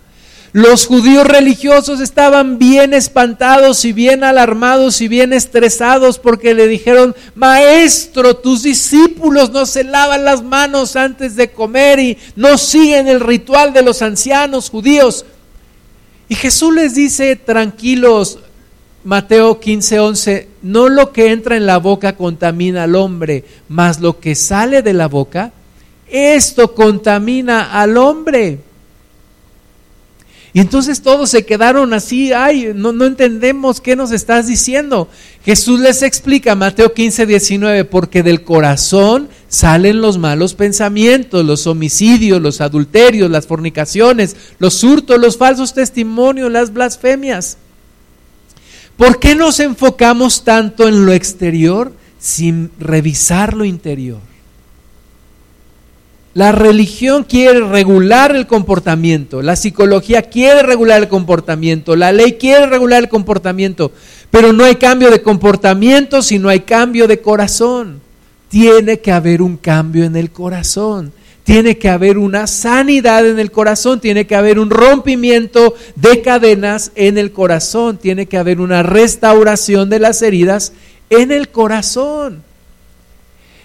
[0.52, 7.16] Los judíos religiosos estaban bien espantados y bien alarmados y bien estresados porque le dijeron,
[7.34, 13.20] maestro, tus discípulos no se lavan las manos antes de comer y no siguen el
[13.20, 15.24] ritual de los ancianos judíos.
[16.28, 18.38] Y Jesús les dice, tranquilos,
[19.04, 24.20] Mateo 15, 11, no lo que entra en la boca contamina al hombre, mas lo
[24.20, 25.50] que sale de la boca,
[26.08, 28.60] esto contamina al hombre.
[30.54, 35.08] Y entonces todos se quedaron así, ay, no, entendemos qué nos estás diciendo.
[35.46, 42.42] Jesús les explica, Mateo 15, 19, porque del corazón salen los malos pensamientos, los homicidios,
[42.42, 47.56] los adulterios, las fornicaciones, los hurtos, los falsos testimonios, las blasfemias.
[48.98, 54.31] ¿Por qué nos enfocamos tanto en lo exterior sin revisar lo interior?
[56.34, 62.66] La religión quiere regular el comportamiento, la psicología quiere regular el comportamiento, la ley quiere
[62.66, 63.92] regular el comportamiento,
[64.30, 68.00] pero no hay cambio de comportamiento si no hay cambio de corazón.
[68.48, 71.12] Tiene que haber un cambio en el corazón,
[71.44, 76.92] tiene que haber una sanidad en el corazón, tiene que haber un rompimiento de cadenas
[76.94, 80.72] en el corazón, tiene que haber una restauración de las heridas
[81.10, 82.42] en el corazón.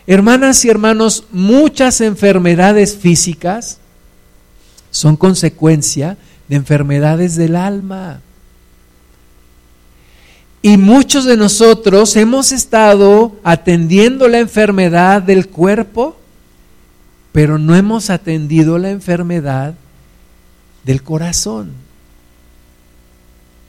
[0.09, 3.77] Hermanas y hermanos, muchas enfermedades físicas
[4.89, 8.21] son consecuencia de enfermedades del alma.
[10.61, 16.17] Y muchos de nosotros hemos estado atendiendo la enfermedad del cuerpo,
[17.33, 19.75] pero no hemos atendido la enfermedad
[20.85, 21.73] del corazón.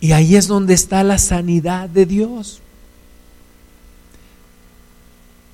[0.00, 2.62] Y ahí es donde está la sanidad de Dios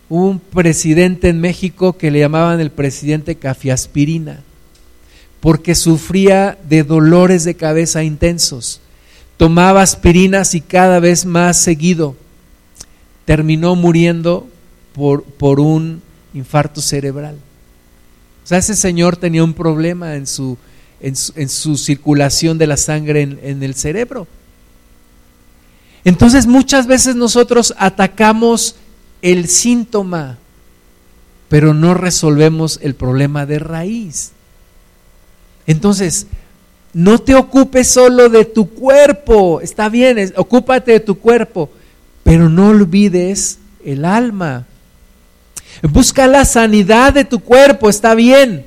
[0.09, 4.43] un presidente en México que le llamaban el presidente cafiaspirina,
[5.41, 8.81] porque sufría de dolores de cabeza intensos.
[9.37, 12.17] Tomaba aspirinas y cada vez más seguido.
[13.25, 14.47] Terminó muriendo
[14.95, 16.03] por, por un
[16.35, 17.37] infarto cerebral.
[18.45, 20.57] O sea, ese señor tenía un problema en su,
[21.01, 24.27] en su, circulación de la sangre en, en el cerebro.
[26.05, 28.77] Entonces muchas veces nosotros atacamos
[29.25, 30.37] el síntoma,
[31.49, 34.33] pero no resolvemos el problema de raíz.
[35.67, 36.27] Entonces,
[36.93, 41.71] no te ocupes solo de tu cuerpo, está bien, ocúpate de tu cuerpo,
[42.23, 44.67] pero no olvides el alma.
[45.81, 48.67] Busca la sanidad de tu cuerpo, está bien.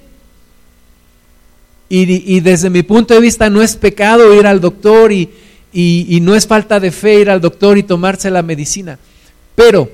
[1.88, 5.30] Y, desde mi punto de vista no es pecado ir al doctor y,
[5.72, 8.98] y no es falta de fe ir al doctor y tomarse la medicina.
[9.56, 9.90] Pero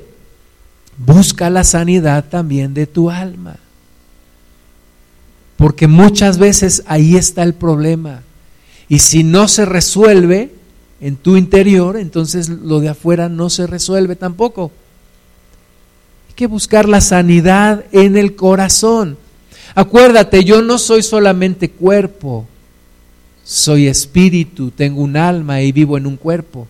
[0.97, 3.57] busca la sanidad también de tu alma.
[5.57, 8.21] Porque muchas veces ahí está el problema.
[8.89, 10.51] Y si no se resuelve
[10.99, 14.71] en tu interior, entonces lo de afuera no se resuelve tampoco.
[16.29, 19.17] Hay que buscar la sanidad en el corazón.
[19.75, 22.45] Acuérdate, yo no soy solamente cuerpo,
[23.43, 26.67] soy espíritu, tengo un alma y vivo en un cuerpo.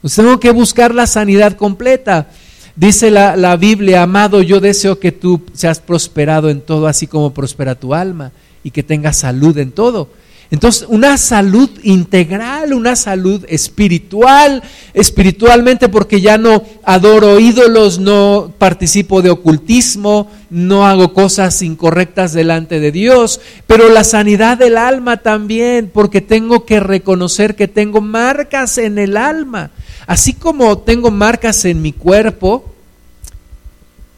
[0.00, 2.28] Pues tengo que buscar la sanidad completa.
[2.76, 7.76] Dice la, Biblia, amado, yo deseo que tú seas prosperado en todo, así como prospera
[7.76, 8.32] tu alma,
[8.64, 10.08] y que tengas salud en todo.
[10.50, 14.62] Entonces, una salud integral, una salud espiritual,
[14.92, 22.78] espiritualmente porque ya no adoro ídolos, no participo de ocultismo, no hago cosas incorrectas delante
[22.78, 28.78] de Dios, pero la sanidad del alma también, porque tengo que reconocer que tengo marcas
[28.78, 29.70] en el alma.
[30.06, 32.74] Así como tengo marcas en mi cuerpo,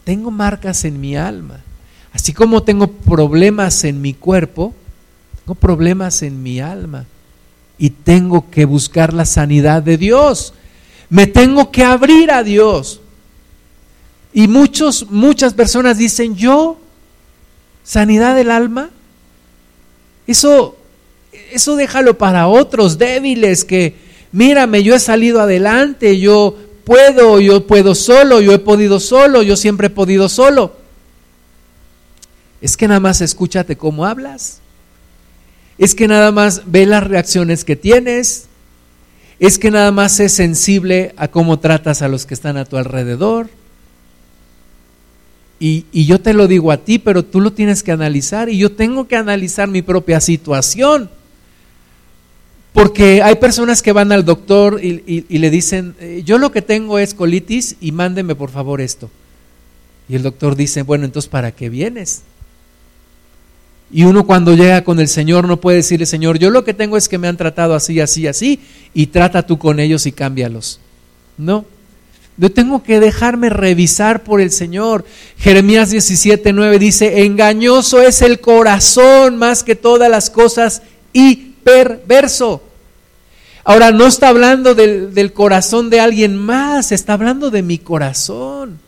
[0.04, 1.60] tengo marcas en mi alma.
[2.12, 4.74] Así como tengo problemas en mi cuerpo,
[5.40, 7.04] tengo problemas en mi alma.
[7.78, 10.54] Y tengo que buscar la sanidad de Dios.
[11.10, 13.00] Me tengo que abrir a Dios.
[14.32, 16.78] Y muchos, muchas personas dicen, yo,
[17.84, 18.90] sanidad del alma,
[20.26, 20.76] eso,
[21.52, 24.05] eso déjalo para otros débiles que,
[24.36, 29.56] mírame, yo he salido adelante, yo puedo, yo puedo solo, yo he podido solo, yo
[29.56, 30.76] siempre he podido solo.
[32.60, 34.60] Es que nada más escúchate cómo hablas.
[35.78, 38.46] Es que nada más ve las reacciones que tienes.
[39.38, 42.76] es que nada más es sensible a cómo tratas a los que están a tu
[42.76, 43.48] alrededor.
[45.58, 48.58] Y, y, yo te lo digo a ti, pero tú lo tienes que analizar y
[48.58, 51.08] yo tengo que analizar mi propia situación.
[52.76, 56.98] Porque hay personas que van al doctor y, le dicen, eh, yo lo que tengo
[56.98, 59.08] es colitis y mándeme por favor esto.
[60.10, 62.20] Y el doctor dice, bueno, entonces ¿para qué vienes?
[63.90, 66.98] Y uno cuando llega con el Señor no puede decirle, Señor, yo lo que tengo
[66.98, 68.60] es que me han tratado así, así, así,
[68.92, 70.78] y trata tú con ellos y cámbialos.
[71.38, 71.64] No.
[72.36, 75.06] Yo tengo que dejarme revisar por el Señor.
[75.38, 80.82] Jeremías 17, 9 dice, engañoso es el corazón más que todas las cosas
[81.14, 82.65] y perverso.
[83.68, 88.78] Ahora, no está hablando del, corazón de alguien más, está hablando de mi corazón.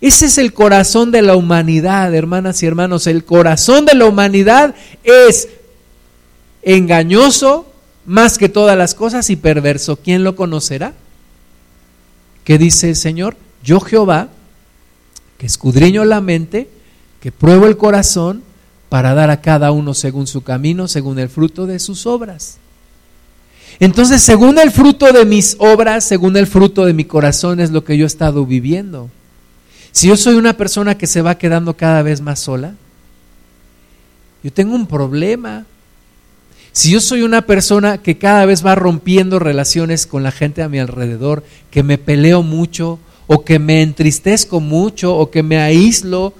[0.00, 3.06] Ese es el corazón de la humanidad, hermanas y hermanos.
[3.06, 5.48] El corazón de la humanidad es
[6.62, 7.72] engañoso
[8.04, 9.94] más que todas las cosas y perverso.
[9.94, 10.92] ¿Quién lo conocerá?
[12.42, 13.36] ¿Qué dice el Señor?
[13.62, 14.30] Yo Jehová,
[15.38, 16.68] que escudriño la mente,
[17.20, 18.42] que pruebo el corazón
[18.88, 22.58] para dar a cada uno según su camino, según el fruto de sus obras.
[23.78, 27.84] Entonces, según el fruto de mis obras, según el fruto de mi corazón, es lo
[27.84, 29.08] que yo he estado viviendo.
[29.92, 32.74] Si yo soy una persona que se va quedando cada vez más sola,
[34.42, 35.66] yo tengo un problema.
[36.72, 40.68] Si yo soy una persona que cada vez va rompiendo relaciones con la gente a
[40.68, 46.34] mi alrededor, que me peleo mucho, o que me entristezco mucho, o que me aíslo,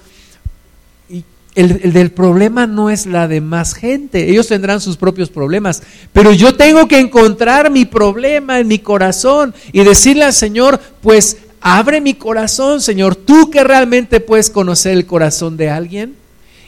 [1.54, 5.82] el, del problema no es la de más gente, ellos tendrán sus propios problemas,
[6.12, 11.38] pero yo tengo que encontrar mi problema en mi corazón y decirle al Señor, pues
[11.60, 16.14] abre mi corazón, Señor, tú que realmente puedes conocer el corazón de alguien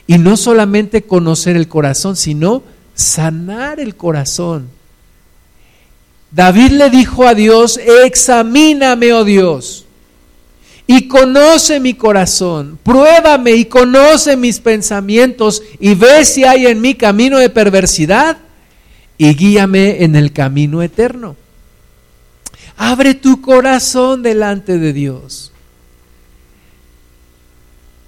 [0.05, 2.63] y no solamente conocer el corazón, sino
[2.93, 4.67] sanar el corazón.
[6.31, 9.85] David le dijo a Dios, examíname, oh Dios
[10.85, 16.95] y conoce mi corazón, pruébame y conoce mis pensamientos y ve si hay en mí
[16.95, 18.37] camino de perversidad
[19.17, 21.37] y guíame en el camino eterno.
[22.75, 25.51] Abre tu corazón delante de Dios.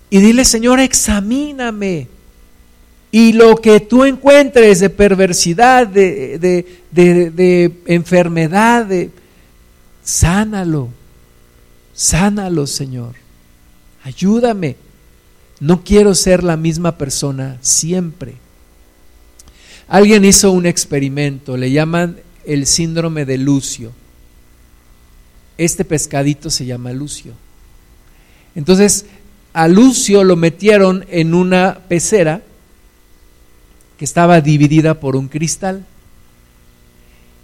[0.09, 2.07] Y dile, Señor, examíname.
[3.11, 6.37] Y lo que tú encuentres de perversidad, de,
[6.91, 8.87] de, de enfermedad,
[10.03, 10.89] sánalo
[11.95, 13.15] Sánalo, Señor.
[14.03, 14.75] Ayúdame.
[15.59, 18.35] No quiero ser la misma persona siempre.
[19.87, 23.93] Alguien hizo un experimento, le llaman el síndrome de Lucio.
[25.57, 27.33] Este pescadito se llama Lucio.
[28.55, 29.05] Entonces,
[29.53, 32.41] a Lucio lo metieron en una pecera
[33.97, 35.85] que estaba dividida por un cristal.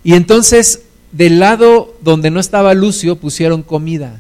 [0.04, 0.84] Y entonces,
[1.14, 4.20] del lado donde no estaba Lucio, pusieron comida.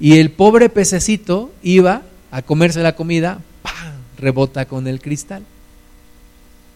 [0.00, 3.40] Y el pobre pececito iba a comerse la comida,
[4.18, 5.44] rebota con el cristal.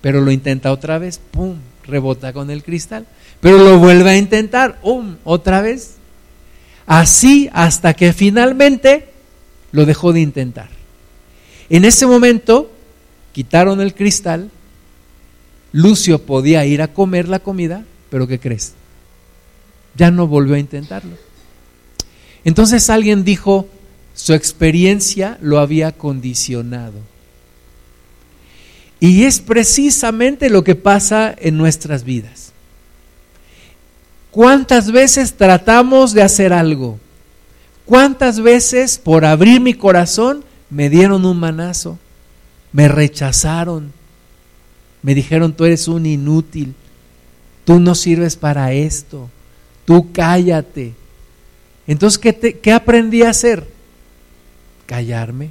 [0.01, 1.57] Pero lo intenta otra vez, ¡pum!
[1.85, 3.07] rebota con el cristal.
[3.41, 5.17] Pero lo vuelve a intentar, ¡pum!
[5.25, 5.97] otra vez.
[6.87, 9.09] Así hasta que finalmente
[9.73, 10.69] lo dejó de intentar.
[11.69, 12.71] En ese momento
[13.33, 14.51] quitaron el cristal,
[15.73, 18.73] Lucio podía ir a comer la comida, pero ¿qué crees?
[19.95, 21.17] Ya no volvió a intentarlo.
[22.45, 23.69] Entonces alguien dijo,
[24.15, 26.99] su experiencia lo había condicionado.
[29.01, 32.53] Y es precisamente lo que pasa en nuestras vidas.
[34.31, 36.99] ¿Cuántas veces tratamos de hacer algo?
[37.85, 41.99] ¿Cuántas veces por abrir mi corazón me dieron un manazo?
[42.73, 43.93] Me rechazaron.
[45.03, 46.75] Me dijeron, tú eres un inútil.
[47.65, 49.31] Tú no sirves para esto.
[49.85, 50.95] Tú cállate.
[51.89, 52.21] Entonces,
[52.63, 53.67] ¿qué, aprendí a hacer?
[54.85, 55.51] Callarme.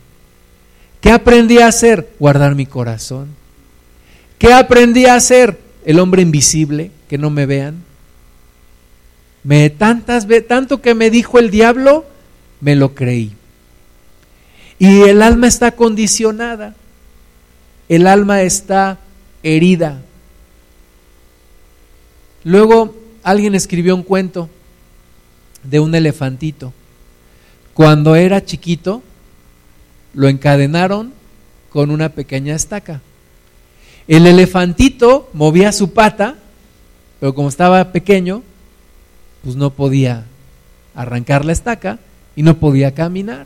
[1.01, 2.09] ¿Qué aprendí a hacer?
[2.19, 3.29] Guardar mi corazón.
[4.37, 5.59] ¿Qué aprendí a hacer?
[5.83, 7.83] El hombre invisible, que no me vean.
[9.43, 12.05] Me tantas tanto que me dijo el diablo,
[12.61, 13.33] me lo creí.
[14.77, 16.75] Y el alma está condicionada.
[17.89, 18.99] El alma está
[19.41, 20.03] herida.
[22.43, 24.49] Luego alguien escribió un cuento
[25.69, 26.73] de un elefantito.
[27.73, 29.03] Cuando era chiquito,
[30.13, 31.13] lo encadenaron
[31.69, 33.01] con una pequeña estaca.
[34.07, 36.35] El elefantito movía su pata,
[37.19, 38.41] pero como estaba pequeño,
[39.43, 40.25] pues no podía
[40.95, 41.99] arrancar la estaca
[42.35, 43.45] y no podía caminar.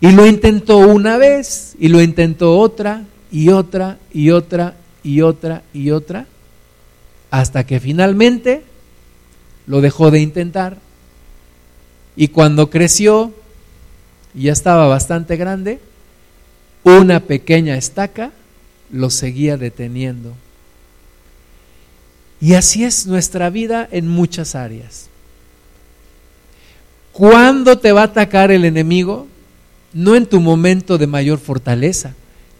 [0.00, 5.62] Y lo intentó una vez, y lo intentó otra, y otra, y otra, y otra,
[5.72, 6.26] y otra,
[7.30, 8.64] hasta que finalmente
[9.66, 10.78] lo dejó de intentar
[12.16, 13.32] y cuando creció
[14.34, 15.80] y ya estaba bastante grande,
[16.84, 18.32] una pequeña estaca
[18.90, 20.34] lo seguía deteniendo.
[22.40, 25.08] Y así es nuestra vida en muchas áreas.
[27.12, 29.28] ¿Cuándo te va a atacar el enemigo?
[29.92, 32.14] No en tu momento de mayor fortaleza,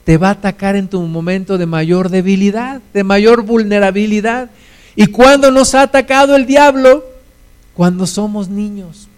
[0.04, 4.50] te va a atacar en tu momento de mayor debilidad, de mayor vulnerabilidad.
[4.94, 7.04] ¿Y cuándo nos ha atacado el diablo?
[7.74, 9.08] Cuando somos niños,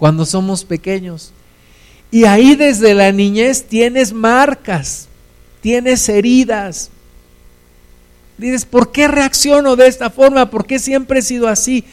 [0.00, 1.30] cuando somos pequeños.
[2.10, 5.08] Y ahí desde la niñez tienes marcas,
[5.60, 6.90] tienes heridas.
[8.38, 10.48] Dices, ¿por qué reacciono de esta forma?
[10.48, 11.84] ¿Por qué siempre he sido así?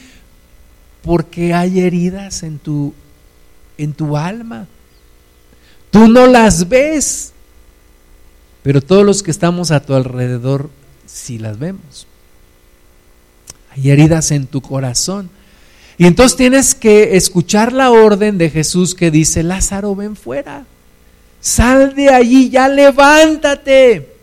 [1.03, 2.93] Porque hay heridas en tu,
[3.77, 4.67] en tu alma.
[5.91, 7.33] Tú no las ves,
[8.63, 10.69] pero todos los que estamos a tu alrededor
[11.05, 12.07] sí las vemos.
[13.71, 15.29] Hay heridas en tu corazón.
[15.97, 20.65] Y entonces tienes que escuchar la orden de Jesús que dice, Lázaro, ven fuera,
[21.41, 24.15] sal de allí, ya levántate.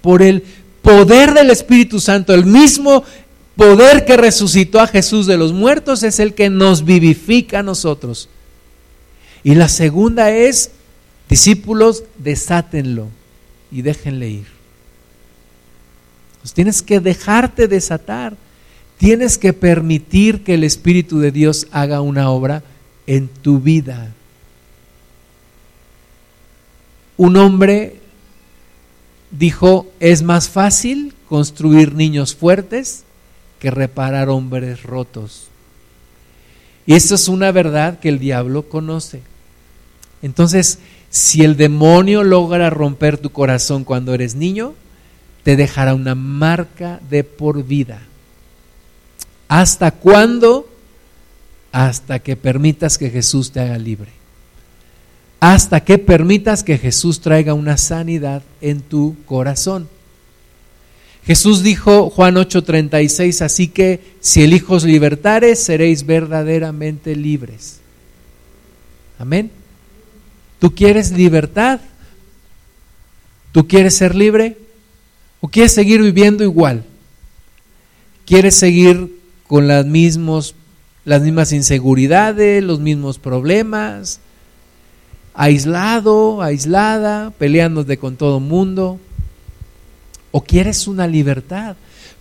[0.00, 0.42] Por el
[0.82, 3.04] poder del Espíritu Santo, el mismo
[3.54, 8.28] poder que resucitó a Jesús de los muertos es el que nos vivifica a nosotros.
[9.44, 10.70] Y la segunda es,
[11.28, 13.08] discípulos, desátenlo
[13.70, 14.46] y déjenle ir.
[16.54, 18.34] Tienes que dejarte desatar.
[19.00, 22.62] Tienes que permitir que el Espíritu de Dios haga una obra
[23.06, 24.12] en tu vida.
[27.16, 27.96] Un hombre
[29.30, 33.04] dijo, es más fácil construir niños fuertes
[33.58, 35.48] que reparar hombres rotos.
[36.84, 39.22] Y eso es una verdad que el diablo conoce.
[40.20, 40.78] Entonces,
[41.08, 44.74] si el demonio logra romper tu corazón cuando eres niño,
[45.42, 48.02] te dejará una marca de por vida.
[49.50, 50.72] ¿Hasta cuándo?
[51.72, 54.12] Hasta que permitas que Jesús te haga libre.
[55.40, 59.88] Hasta que permitas que Jesús traiga una sanidad en tu corazón.
[61.26, 67.80] Jesús dijo, Juan 8:36, así que si el Hijo os libertare, seréis verdaderamente libres.
[69.18, 69.50] Amén.
[70.60, 71.80] ¿Tú quieres libertad?
[73.50, 74.58] ¿Tú quieres ser libre?
[75.40, 76.84] ¿O quieres seguir viviendo igual?
[78.24, 79.18] ¿Quieres seguir
[79.50, 79.84] con las,
[81.04, 84.20] las mismas inseguridades, los mismos problemas,
[85.34, 89.00] aislado, aislada, peleándote con todo mundo?
[90.30, 91.74] ¿O quieres una libertad?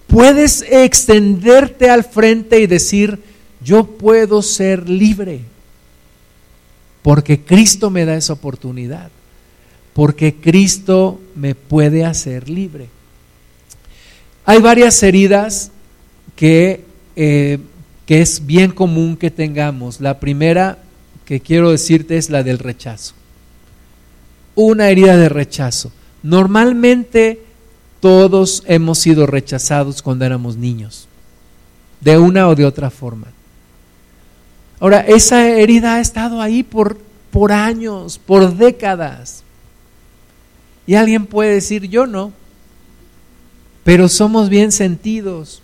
[0.07, 3.19] Puedes extenderte al frente y decir,
[3.63, 5.41] yo puedo ser libre,
[7.03, 9.11] porque Cristo me da esa oportunidad,
[9.93, 12.87] porque Cristo me puede hacer libre.
[14.45, 15.69] Hay varias heridas
[16.35, 16.88] que
[17.21, 17.59] eh,
[18.05, 19.99] que es bien común que tengamos.
[19.99, 20.77] La primera
[21.25, 23.13] que quiero decirte es la del rechazo.
[24.55, 25.91] Una herida de rechazo.
[26.23, 27.43] Normalmente
[27.99, 31.09] todos hemos sido rechazados cuando éramos niños,
[31.99, 33.27] de una o de otra forma.
[34.79, 36.97] Ahora, esa herida ha estado ahí por,
[37.31, 39.43] por años, por décadas.
[40.87, 42.31] Y alguien puede decir, yo no,
[43.83, 45.61] pero somos bien sentidos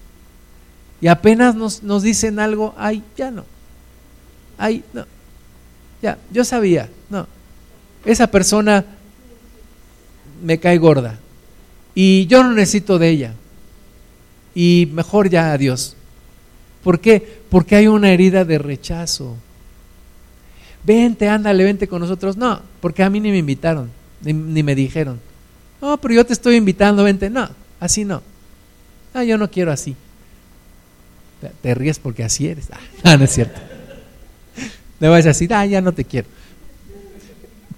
[1.01, 3.45] y apenas nos, nos dicen algo, ay, ya no.
[4.57, 5.05] Ay, no.
[6.01, 7.27] Ya, yo sabía, no.
[8.05, 8.85] Esa persona
[10.43, 11.19] me cae gorda.
[11.93, 13.33] Y yo no necesito de ella.
[14.53, 15.95] Y mejor ya adiós.
[16.83, 17.41] ¿Por qué?
[17.49, 19.35] Porque hay una herida de rechazo.
[20.83, 22.37] Vente, ándale, vente con nosotros.
[22.37, 23.89] No, porque a mí ni me invitaron,
[24.21, 25.19] ni, me dijeron.
[25.81, 27.29] No, pero yo te estoy invitando, vente.
[27.29, 28.21] No, así no.
[29.13, 29.95] Ah, yo no quiero así.
[31.61, 32.67] Te ríes porque así eres.
[33.03, 33.59] Ah, no es cierto.
[34.99, 36.27] No vas a decir, ah, ya no te quiero.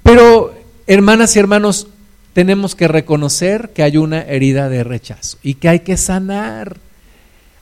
[0.03, 0.53] Pero,
[0.85, 1.87] hermanas y hermanos,
[2.33, 6.77] tenemos que reconocer que hay una herida de rechazo y que hay que sanar.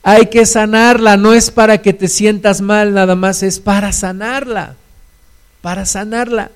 [0.03, 4.75] Hay que sanarla, no es para que te sientas mal, nada más es para sanarla,
[5.61, 6.51] para sanarla.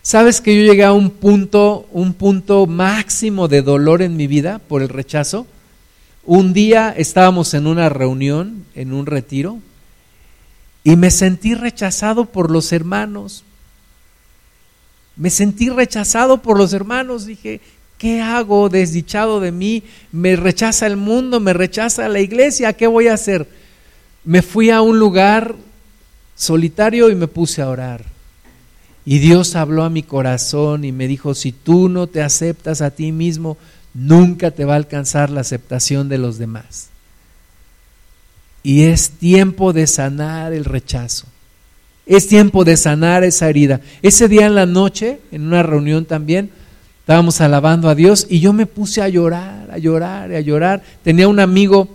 [0.00, 4.58] ¿Sabes que yo llegué a un punto, un punto máximo de dolor en mi vida
[4.58, 5.46] por el rechazo?
[6.26, 9.60] Un día estábamos en una reunión, en un retiro,
[10.82, 13.44] y me sentí rechazado por los hermanos.
[15.14, 17.26] Me sentí rechazado por los hermanos.
[17.26, 17.60] Dije,
[17.96, 19.84] ¿qué hago desdichado de mí?
[20.10, 23.48] Me rechaza el mundo, me rechaza la iglesia, ¿qué voy a hacer?
[24.24, 25.54] Me fui a un lugar
[26.34, 28.04] solitario y me puse a orar.
[29.04, 32.90] Y Dios habló a mi corazón y me dijo, si tú no te aceptas a
[32.90, 33.56] ti mismo,
[33.96, 36.90] nunca te va a alcanzar la aceptación de los demás.
[38.62, 41.26] Y es tiempo de sanar el rechazo.
[42.04, 43.80] Es tiempo de sanar esa herida.
[44.02, 46.50] Ese día en la noche, en una reunión también,
[47.00, 50.82] estábamos alabando a Dios y yo me puse a llorar, a llorar, a llorar.
[51.02, 51.88] Tenía un amigo,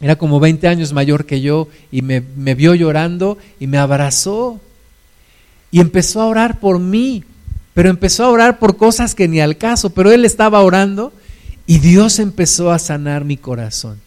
[0.00, 4.60] era como 20 años mayor que yo, y me, me vio llorando y me abrazó.
[5.70, 7.24] Y empezó a orar por mí,
[7.74, 11.12] pero empezó a orar por cosas que ni al caso, pero él estaba orando
[11.66, 14.00] y Dios empezó a sanar mi corazón.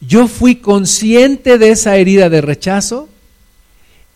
[0.00, 3.08] Yo fui consciente de esa herida de rechazo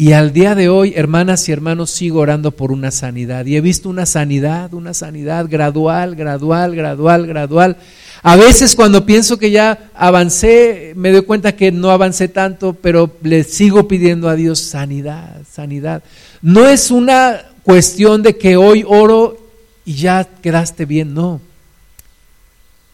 [0.01, 3.47] y al día de hoy, hermanas y hermanos, sigo orando por una sanidad.
[3.47, 7.77] Y he visto una sanidad, una sanidad gradual, gradual, gradual, gradual.
[8.23, 13.11] A veces cuando pienso que ya avancé, me doy cuenta que no avancé tanto, pero
[13.23, 16.05] le sigo pidiendo a Dios sanidad, sanidad.
[16.43, 19.37] No es una cuestión de que hoy oro
[19.85, 21.39] y ya quedaste bien, no.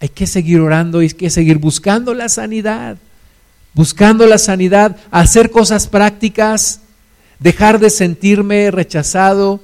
[0.01, 2.97] Hay que seguir orando y hay que seguir buscando la sanidad,
[3.73, 6.81] buscando la sanidad, hacer cosas prácticas
[7.39, 9.61] dejar de sentirme rechazado.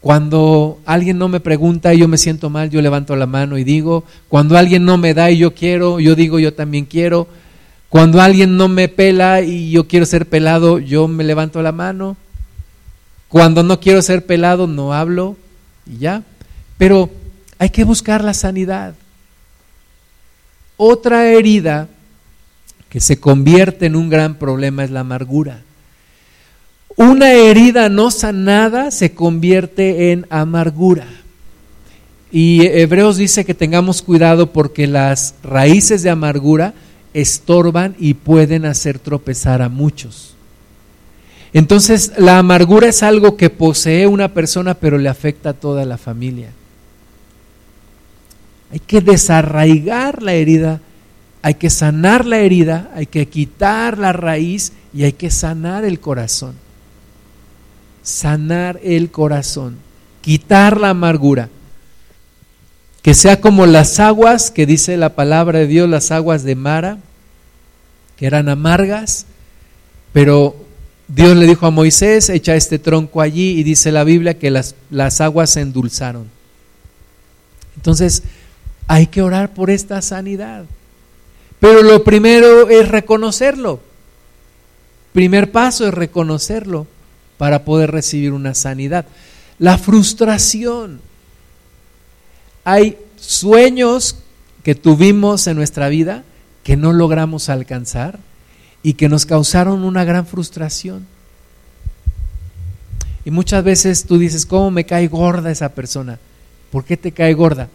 [0.00, 3.62] Cuando alguien no me pregunta y yo me siento mal, yo levanto la mano y
[3.62, 7.28] digo, cuando alguien no me da y yo quiero, yo digo yo también quiero.
[7.88, 12.16] Cuando alguien no me pela y yo quiero ser pelado, yo me levanto la mano.
[13.30, 15.36] Cuando no quiero ser pelado, no hablo
[15.86, 16.24] y ya.
[16.76, 17.10] Pero
[17.58, 18.94] hay que buscar la sanidad.
[20.76, 21.88] Otra herida
[22.88, 25.62] que se convierte en un gran problema es la amargura.
[26.96, 31.06] Una herida no sanada se convierte en amargura.
[32.32, 36.74] Y Hebreos dice que tengamos cuidado porque las raíces de amargura
[37.14, 40.34] estorban y pueden hacer tropezar a muchos.
[41.52, 45.98] Entonces, la amargura es algo que posee una persona, pero le afecta a toda la
[45.98, 46.50] familia.
[48.72, 50.80] Hay que desarraigar la herida
[51.42, 55.98] hay que sanar la herida, hay que quitar la raíz y hay que sanar el
[56.00, 56.54] corazón.
[58.02, 59.78] Sanar el corazón,
[60.20, 61.48] quitar la amargura.
[63.02, 66.98] Que sea como las aguas que dice la palabra de Dios, las aguas de Mara,
[68.16, 69.24] que eran amargas,
[70.12, 70.54] pero
[71.12, 74.76] Dios le dijo a Moisés, echa este tronco allí y dice la Biblia que las,
[74.90, 76.28] las aguas se endulzaron.
[77.74, 78.22] Entonces,
[78.86, 80.66] hay que orar por esta sanidad.
[81.58, 83.80] Pero lo primero es reconocerlo.
[85.12, 86.86] Primer paso es reconocerlo
[87.38, 89.04] para poder recibir una sanidad.
[89.58, 91.00] La frustración.
[92.62, 94.16] Hay sueños
[94.62, 96.22] que tuvimos en nuestra vida
[96.62, 98.20] que no logramos alcanzar
[98.82, 101.06] y que nos causaron una gran frustración.
[103.24, 106.18] Y muchas veces tú dices, ¿cómo me cae gorda esa persona?
[106.70, 107.68] ¿Por qué te cae gorda?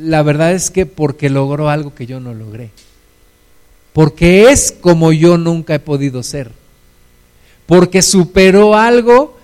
[0.00, 2.70] la verdad es que porque logró algo que yo no logré.
[3.92, 6.50] Porque es como yo nunca he podido ser.
[7.64, 9.38] Porque superó algo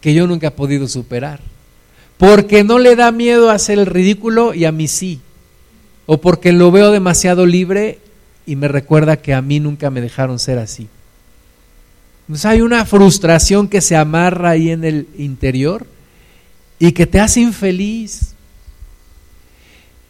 [0.00, 1.40] que yo nunca he podido superar.
[2.18, 5.20] Porque no le da miedo hacer el ridículo y a mí sí.
[6.04, 7.98] O porque lo veo demasiado libre
[8.46, 10.88] y me recuerda que a mí nunca me dejaron ser así.
[12.22, 15.86] Entonces hay una frustración que se amarra ahí en el interior
[16.78, 18.34] y que te hace infeliz.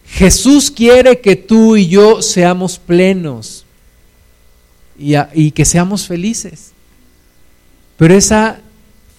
[0.07, 3.64] Jesús quiere que tú y yo seamos plenos
[4.99, 6.72] y, que seamos felices.
[7.97, 8.61] Pero esa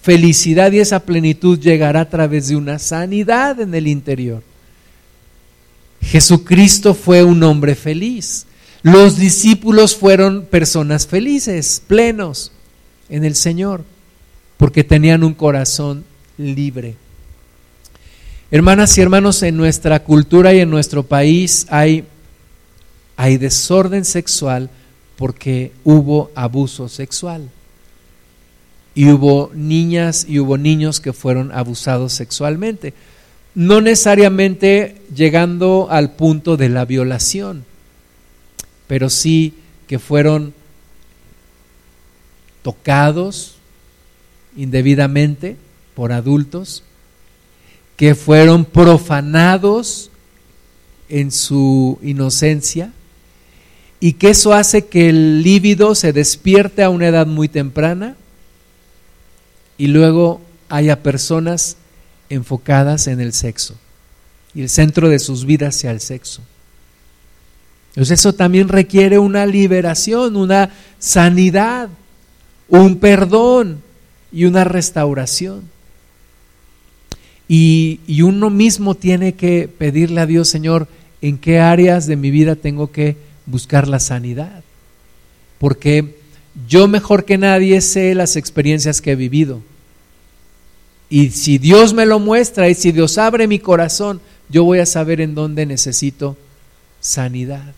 [0.02, 4.42] felicidad y esa plenitud llegará a través de una sanidad en el interior.
[6.02, 8.46] Jesucristo fue un hombre feliz.
[8.82, 12.50] Los discípulos fueron personas felices, plenos
[13.08, 13.84] en el Señor,
[14.56, 16.04] porque tenían un corazón
[16.36, 16.96] libre.
[18.50, 22.04] Hermanas y hermanos, en nuestra cultura y en nuestro país hay,
[23.38, 24.68] desorden sexual
[25.16, 27.48] porque hubo abuso sexual.
[28.94, 32.92] Y hubo niñas y hubo niños que fueron abusados sexualmente.
[33.54, 37.64] No necesariamente llegando al punto de la violación,
[38.92, 39.54] pero sí
[39.86, 40.52] que fueron
[42.62, 43.56] tocados
[44.54, 45.56] indebidamente
[45.94, 46.84] por adultos
[47.96, 50.10] que fueron profanados
[51.08, 52.92] en su inocencia
[53.98, 58.14] y que eso hace que el líbido se despierte a una edad muy temprana
[59.78, 61.78] y luego haya personas
[62.28, 63.74] enfocadas en el sexo
[64.54, 66.42] y el centro de sus vidas sea el sexo.
[67.92, 71.90] Entonces eso también requiere una liberación, una sanidad,
[72.68, 73.82] un perdón
[74.32, 75.70] y una restauración.
[77.48, 80.88] Y, uno mismo tiene que pedirle a Dios, Señor,
[81.20, 84.64] en qué áreas de mi vida tengo que buscar la sanidad.
[85.58, 86.16] Porque
[86.66, 89.60] yo mejor que nadie sé las experiencias que he vivido.
[91.10, 94.86] Y si Dios me lo muestra y si Dios abre mi corazón, yo voy a
[94.86, 96.38] saber en dónde necesito
[97.00, 97.74] sanidad.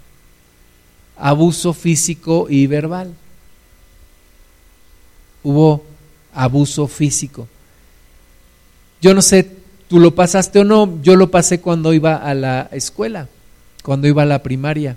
[1.16, 3.14] Abuso físico y verbal.
[5.42, 5.84] Hubo
[6.32, 7.48] abuso físico.
[9.00, 9.50] Yo no sé,
[9.88, 13.28] tú lo pasaste o no, yo lo pasé cuando iba a la escuela,
[13.82, 14.96] cuando iba a la primaria.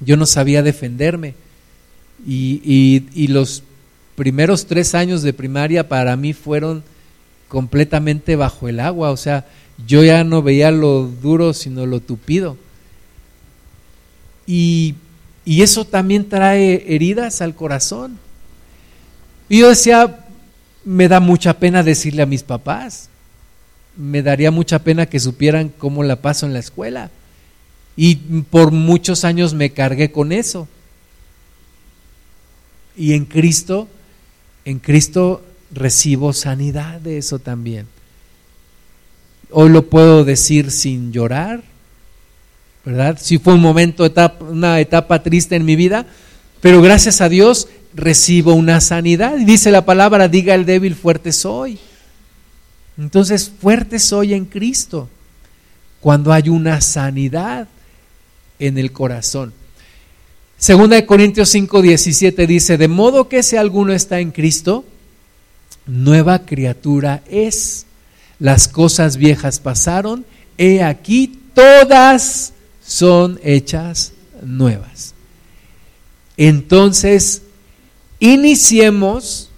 [0.00, 1.34] Yo no sabía defenderme
[2.26, 3.62] y, los
[4.16, 6.82] primeros tres años de primaria para mí fueron
[7.48, 9.46] completamente bajo el agua, o sea,
[9.86, 12.56] yo ya no veía lo duro sino lo tupido.
[14.46, 14.94] Y,
[15.44, 18.18] y eso también trae heridas al corazón.
[19.48, 20.24] Y yo decía,
[20.84, 23.08] me da mucha pena decirle a mis papás,
[23.96, 27.10] me daría mucha pena que supieran cómo la paso en la escuela.
[27.96, 28.16] Y
[28.50, 30.66] por muchos años me cargué con eso.
[32.96, 33.88] Y en Cristo,
[34.64, 37.86] en Cristo recibo sanidad de eso también.
[39.50, 41.62] Hoy lo puedo decir sin llorar,
[42.84, 43.18] ¿verdad?
[43.20, 44.10] Si fue un momento,
[44.50, 46.06] una etapa triste en mi vida,
[46.60, 49.36] pero gracias a Dios recibo una sanidad.
[49.38, 51.78] Y dice la palabra, diga el débil, fuerte soy.
[52.98, 55.08] Entonces, fuerte soy en Cristo
[56.00, 57.68] cuando hay una sanidad
[58.58, 59.52] en el corazón.
[60.56, 64.84] Segunda de Corintios 5, 17 dice, de modo que si alguno está en Cristo,
[65.86, 67.86] nueva criatura es.
[68.38, 70.24] Las cosas viejas pasaron,
[70.56, 72.53] he aquí todas
[72.86, 74.12] son hechas
[74.42, 75.14] nuevas.
[76.36, 77.42] Entonces,
[78.18, 79.50] iniciemos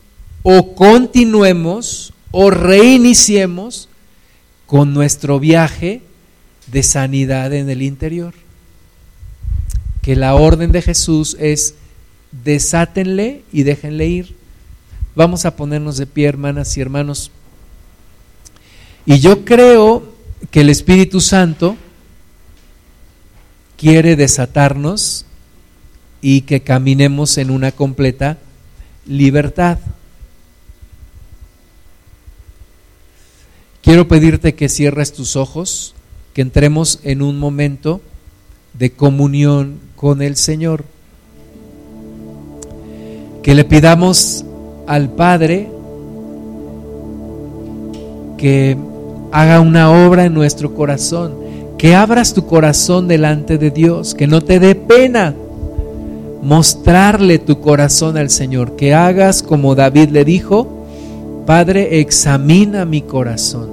[0.42, 3.88] o continuemos o reiniciemos
[4.66, 6.02] con nuestro viaje
[6.66, 8.34] de sanidad en el interior
[10.06, 11.74] que la orden de Jesús es
[12.30, 14.36] desátenle y déjenle ir.
[15.16, 17.32] Vamos a ponernos de pie, hermanas y hermanos.
[19.04, 20.14] Y yo creo
[20.52, 21.76] que el Espíritu Santo
[23.76, 25.26] quiere desatarnos
[26.20, 28.38] y que caminemos en una completa
[29.06, 29.78] libertad.
[33.82, 35.94] Quiero pedirte que cierres tus ojos,
[36.34, 38.00] que entremos en un momento
[38.74, 40.84] de comunión con el Señor.
[43.44, 44.44] Que le pidamos
[44.88, 45.70] al Padre
[48.36, 48.76] que
[49.32, 51.45] haga una obra en nuestro corazón,
[51.78, 55.34] que abras tu corazón delante de Dios, que no te dé pena
[56.42, 60.68] mostrarle tu corazón al Señor, que hagas como David le dijo,
[61.46, 63.68] Padre, examina mi corazón,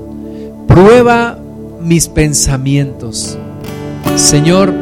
[0.68, 1.38] prueba
[1.82, 3.38] mis pensamientos.
[4.16, 4.74] Señor,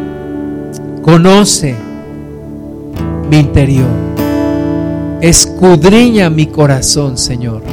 [1.01, 1.75] Conoce
[3.29, 3.87] mi interior.
[5.19, 7.63] Escudriña mi corazón, Señor.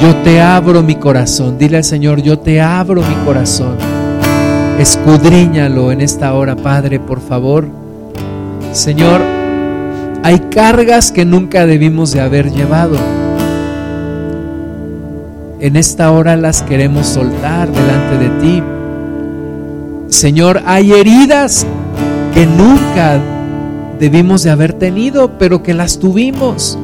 [0.00, 1.58] Yo te abro mi corazón.
[1.58, 3.76] Dile al Señor, yo te abro mi corazón.
[4.78, 7.68] Escudriñalo en esta hora, Padre, por favor.
[8.72, 9.20] Señor,
[10.22, 12.96] hay cargas que nunca debimos de haber llevado.
[15.60, 18.62] En esta hora las queremos soltar delante de ti
[20.14, 21.66] Señor, hay heridas
[22.32, 23.20] que nunca
[23.98, 26.78] debimos de haber tenido, pero que las tuvimos,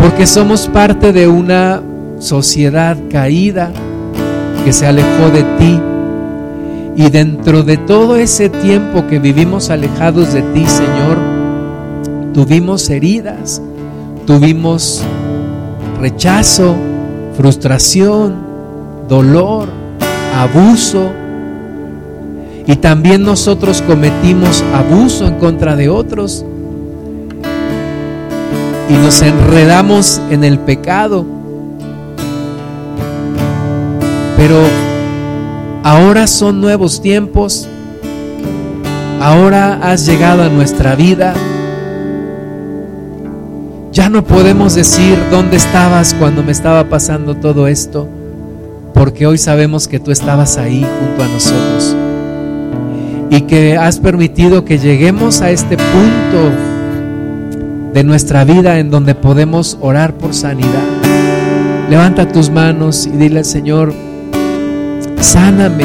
[0.00, 1.82] porque somos parte de una
[2.18, 3.72] sociedad caída
[4.62, 5.80] que se alejó de ti.
[6.98, 11.16] Y dentro de todo ese tiempo que vivimos alejados de ti, Señor,
[12.34, 13.62] tuvimos heridas,
[14.26, 15.04] tuvimos
[16.00, 16.74] rechazo,
[17.36, 18.34] frustración,
[19.08, 19.68] dolor,
[20.34, 21.12] abuso,
[22.66, 26.44] y también nosotros cometimos abuso en contra de otros.
[28.90, 31.24] Y nos enredamos en el pecado.
[34.36, 34.87] Pero
[35.88, 37.66] ahora son nuevos tiempos.
[39.20, 41.32] Ahora has llegado a nuestra vida.
[43.90, 48.06] Ya no podemos decir dónde estabas cuando me estaba pasando todo esto,
[48.92, 51.96] porque hoy sabemos que tú estabas ahí junto a nosotros
[53.30, 56.52] y que has permitido que lleguemos a este punto
[57.94, 60.84] de nuestra vida en donde podemos orar por sanidad.
[61.88, 63.94] Levanta tus manos y dile al Señor,
[65.20, 65.84] sáname,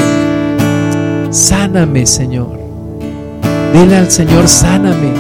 [1.30, 2.60] sáname Señor.
[3.74, 5.12] Dile al Señor, sáname,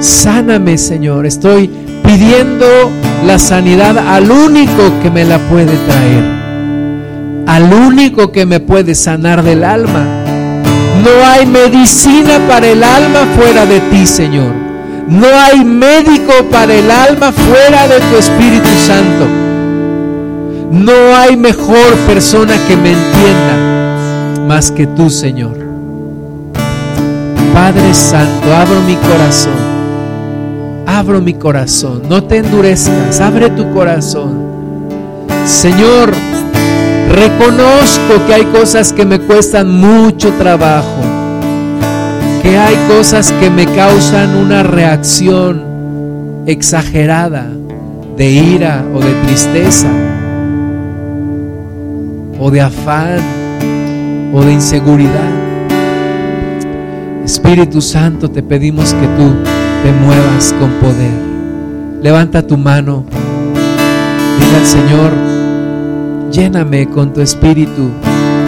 [0.00, 1.26] sáname Señor.
[1.26, 1.68] Estoy
[2.04, 2.66] pidiendo
[3.26, 6.24] la sanidad al único que me la puede traer,
[7.46, 10.04] al único que me puede sanar del alma
[11.02, 14.52] No hay medicina para el alma fuera de ti, Señor.
[15.08, 19.47] No hay médico para el alma fuera de tu Espíritu Santo.
[20.70, 25.56] No hay mejor persona que me entienda más que tú, Señor.
[27.54, 29.78] Padre Santo, abro mi corazón.
[30.86, 32.02] Abro mi corazón.
[32.08, 33.18] No te endurezcas.
[33.20, 34.46] Abre tu corazón.
[35.46, 36.12] Señor,
[37.12, 41.00] reconozco que hay cosas que me cuestan mucho trabajo.
[42.42, 47.46] Que hay cosas que me causan una reacción exagerada
[48.18, 49.88] de ira o de tristeza
[52.38, 53.18] o de afán
[54.32, 55.30] o de inseguridad.
[57.24, 59.34] Espíritu Santo, te pedimos que tú
[59.82, 61.12] te muevas con poder.
[62.02, 63.04] Levanta tu mano.
[64.38, 65.12] Dile al Señor,
[66.30, 67.90] lléname con tu espíritu.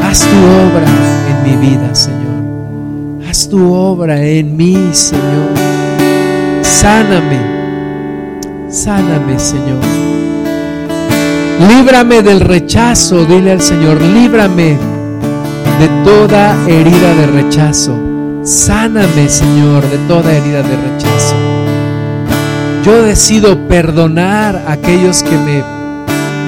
[0.02, 0.86] Haz tu obra
[1.28, 3.28] en mi vida, Señor.
[3.28, 5.50] Haz tu obra en mí, Señor.
[6.62, 7.38] Sáname.
[8.68, 9.80] Sáname, Señor.
[11.68, 14.78] Líbrame del rechazo, dile al Señor, líbrame
[15.78, 17.98] de toda herida de rechazo.
[18.42, 21.34] Sáname, Señor, de toda herida de rechazo.
[22.82, 25.62] Yo decido perdonar a aquellos que me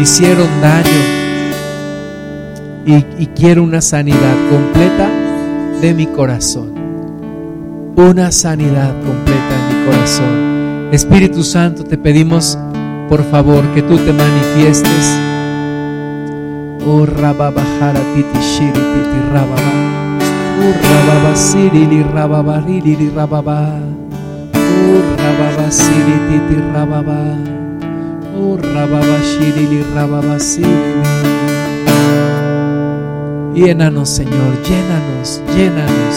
[0.00, 0.88] hicieron daño
[2.86, 5.10] y, y quiero una sanidad completa
[5.82, 6.72] de mi corazón.
[7.96, 10.88] Una sanidad completa en mi corazón.
[10.90, 12.58] Espíritu Santo, te pedimos
[13.12, 15.04] por favor que tú te manifiestes.
[16.86, 19.72] Oh rababajara titi shiri titi rababa.
[20.62, 23.78] Oh rababa sirili rababa rilili rababa.
[24.54, 26.16] Oh rababa siri
[26.72, 27.36] rababa.
[28.34, 29.84] Oh rababa shirili.
[33.54, 36.16] Llénanos, Señor, llénanos, llénanos.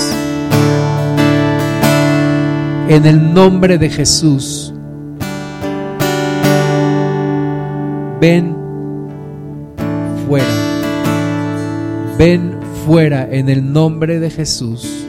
[2.87, 4.74] En el nombre de Jesús.
[8.19, 8.55] Ven
[10.27, 10.45] fuera.
[12.17, 15.07] Ven fuera en el nombre de Jesús.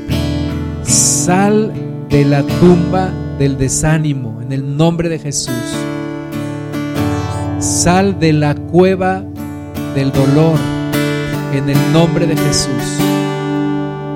[0.83, 1.73] Sal
[2.09, 5.55] de la tumba del desánimo en el nombre de Jesús.
[7.59, 9.25] Sal de la cueva
[9.95, 10.59] del dolor
[11.53, 12.99] en el nombre de Jesús.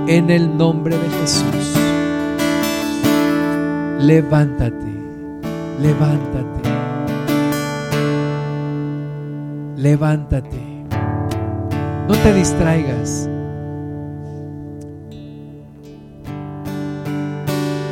[0.07, 1.75] En el nombre de Jesús.
[4.01, 4.93] Levántate,
[5.81, 6.60] levántate.
[9.81, 10.61] Levántate.
[12.07, 13.29] No te distraigas.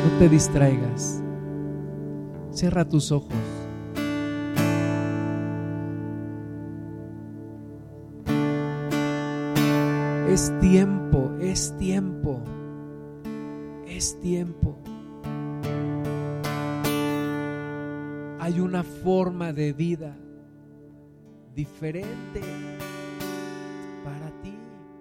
[0.03, 1.23] No te distraigas.
[2.51, 3.33] Cierra tus ojos.
[10.29, 12.43] Es tiempo, es tiempo,
[13.87, 14.77] es tiempo.
[18.39, 20.15] Hay una forma de vida
[21.59, 22.39] diferente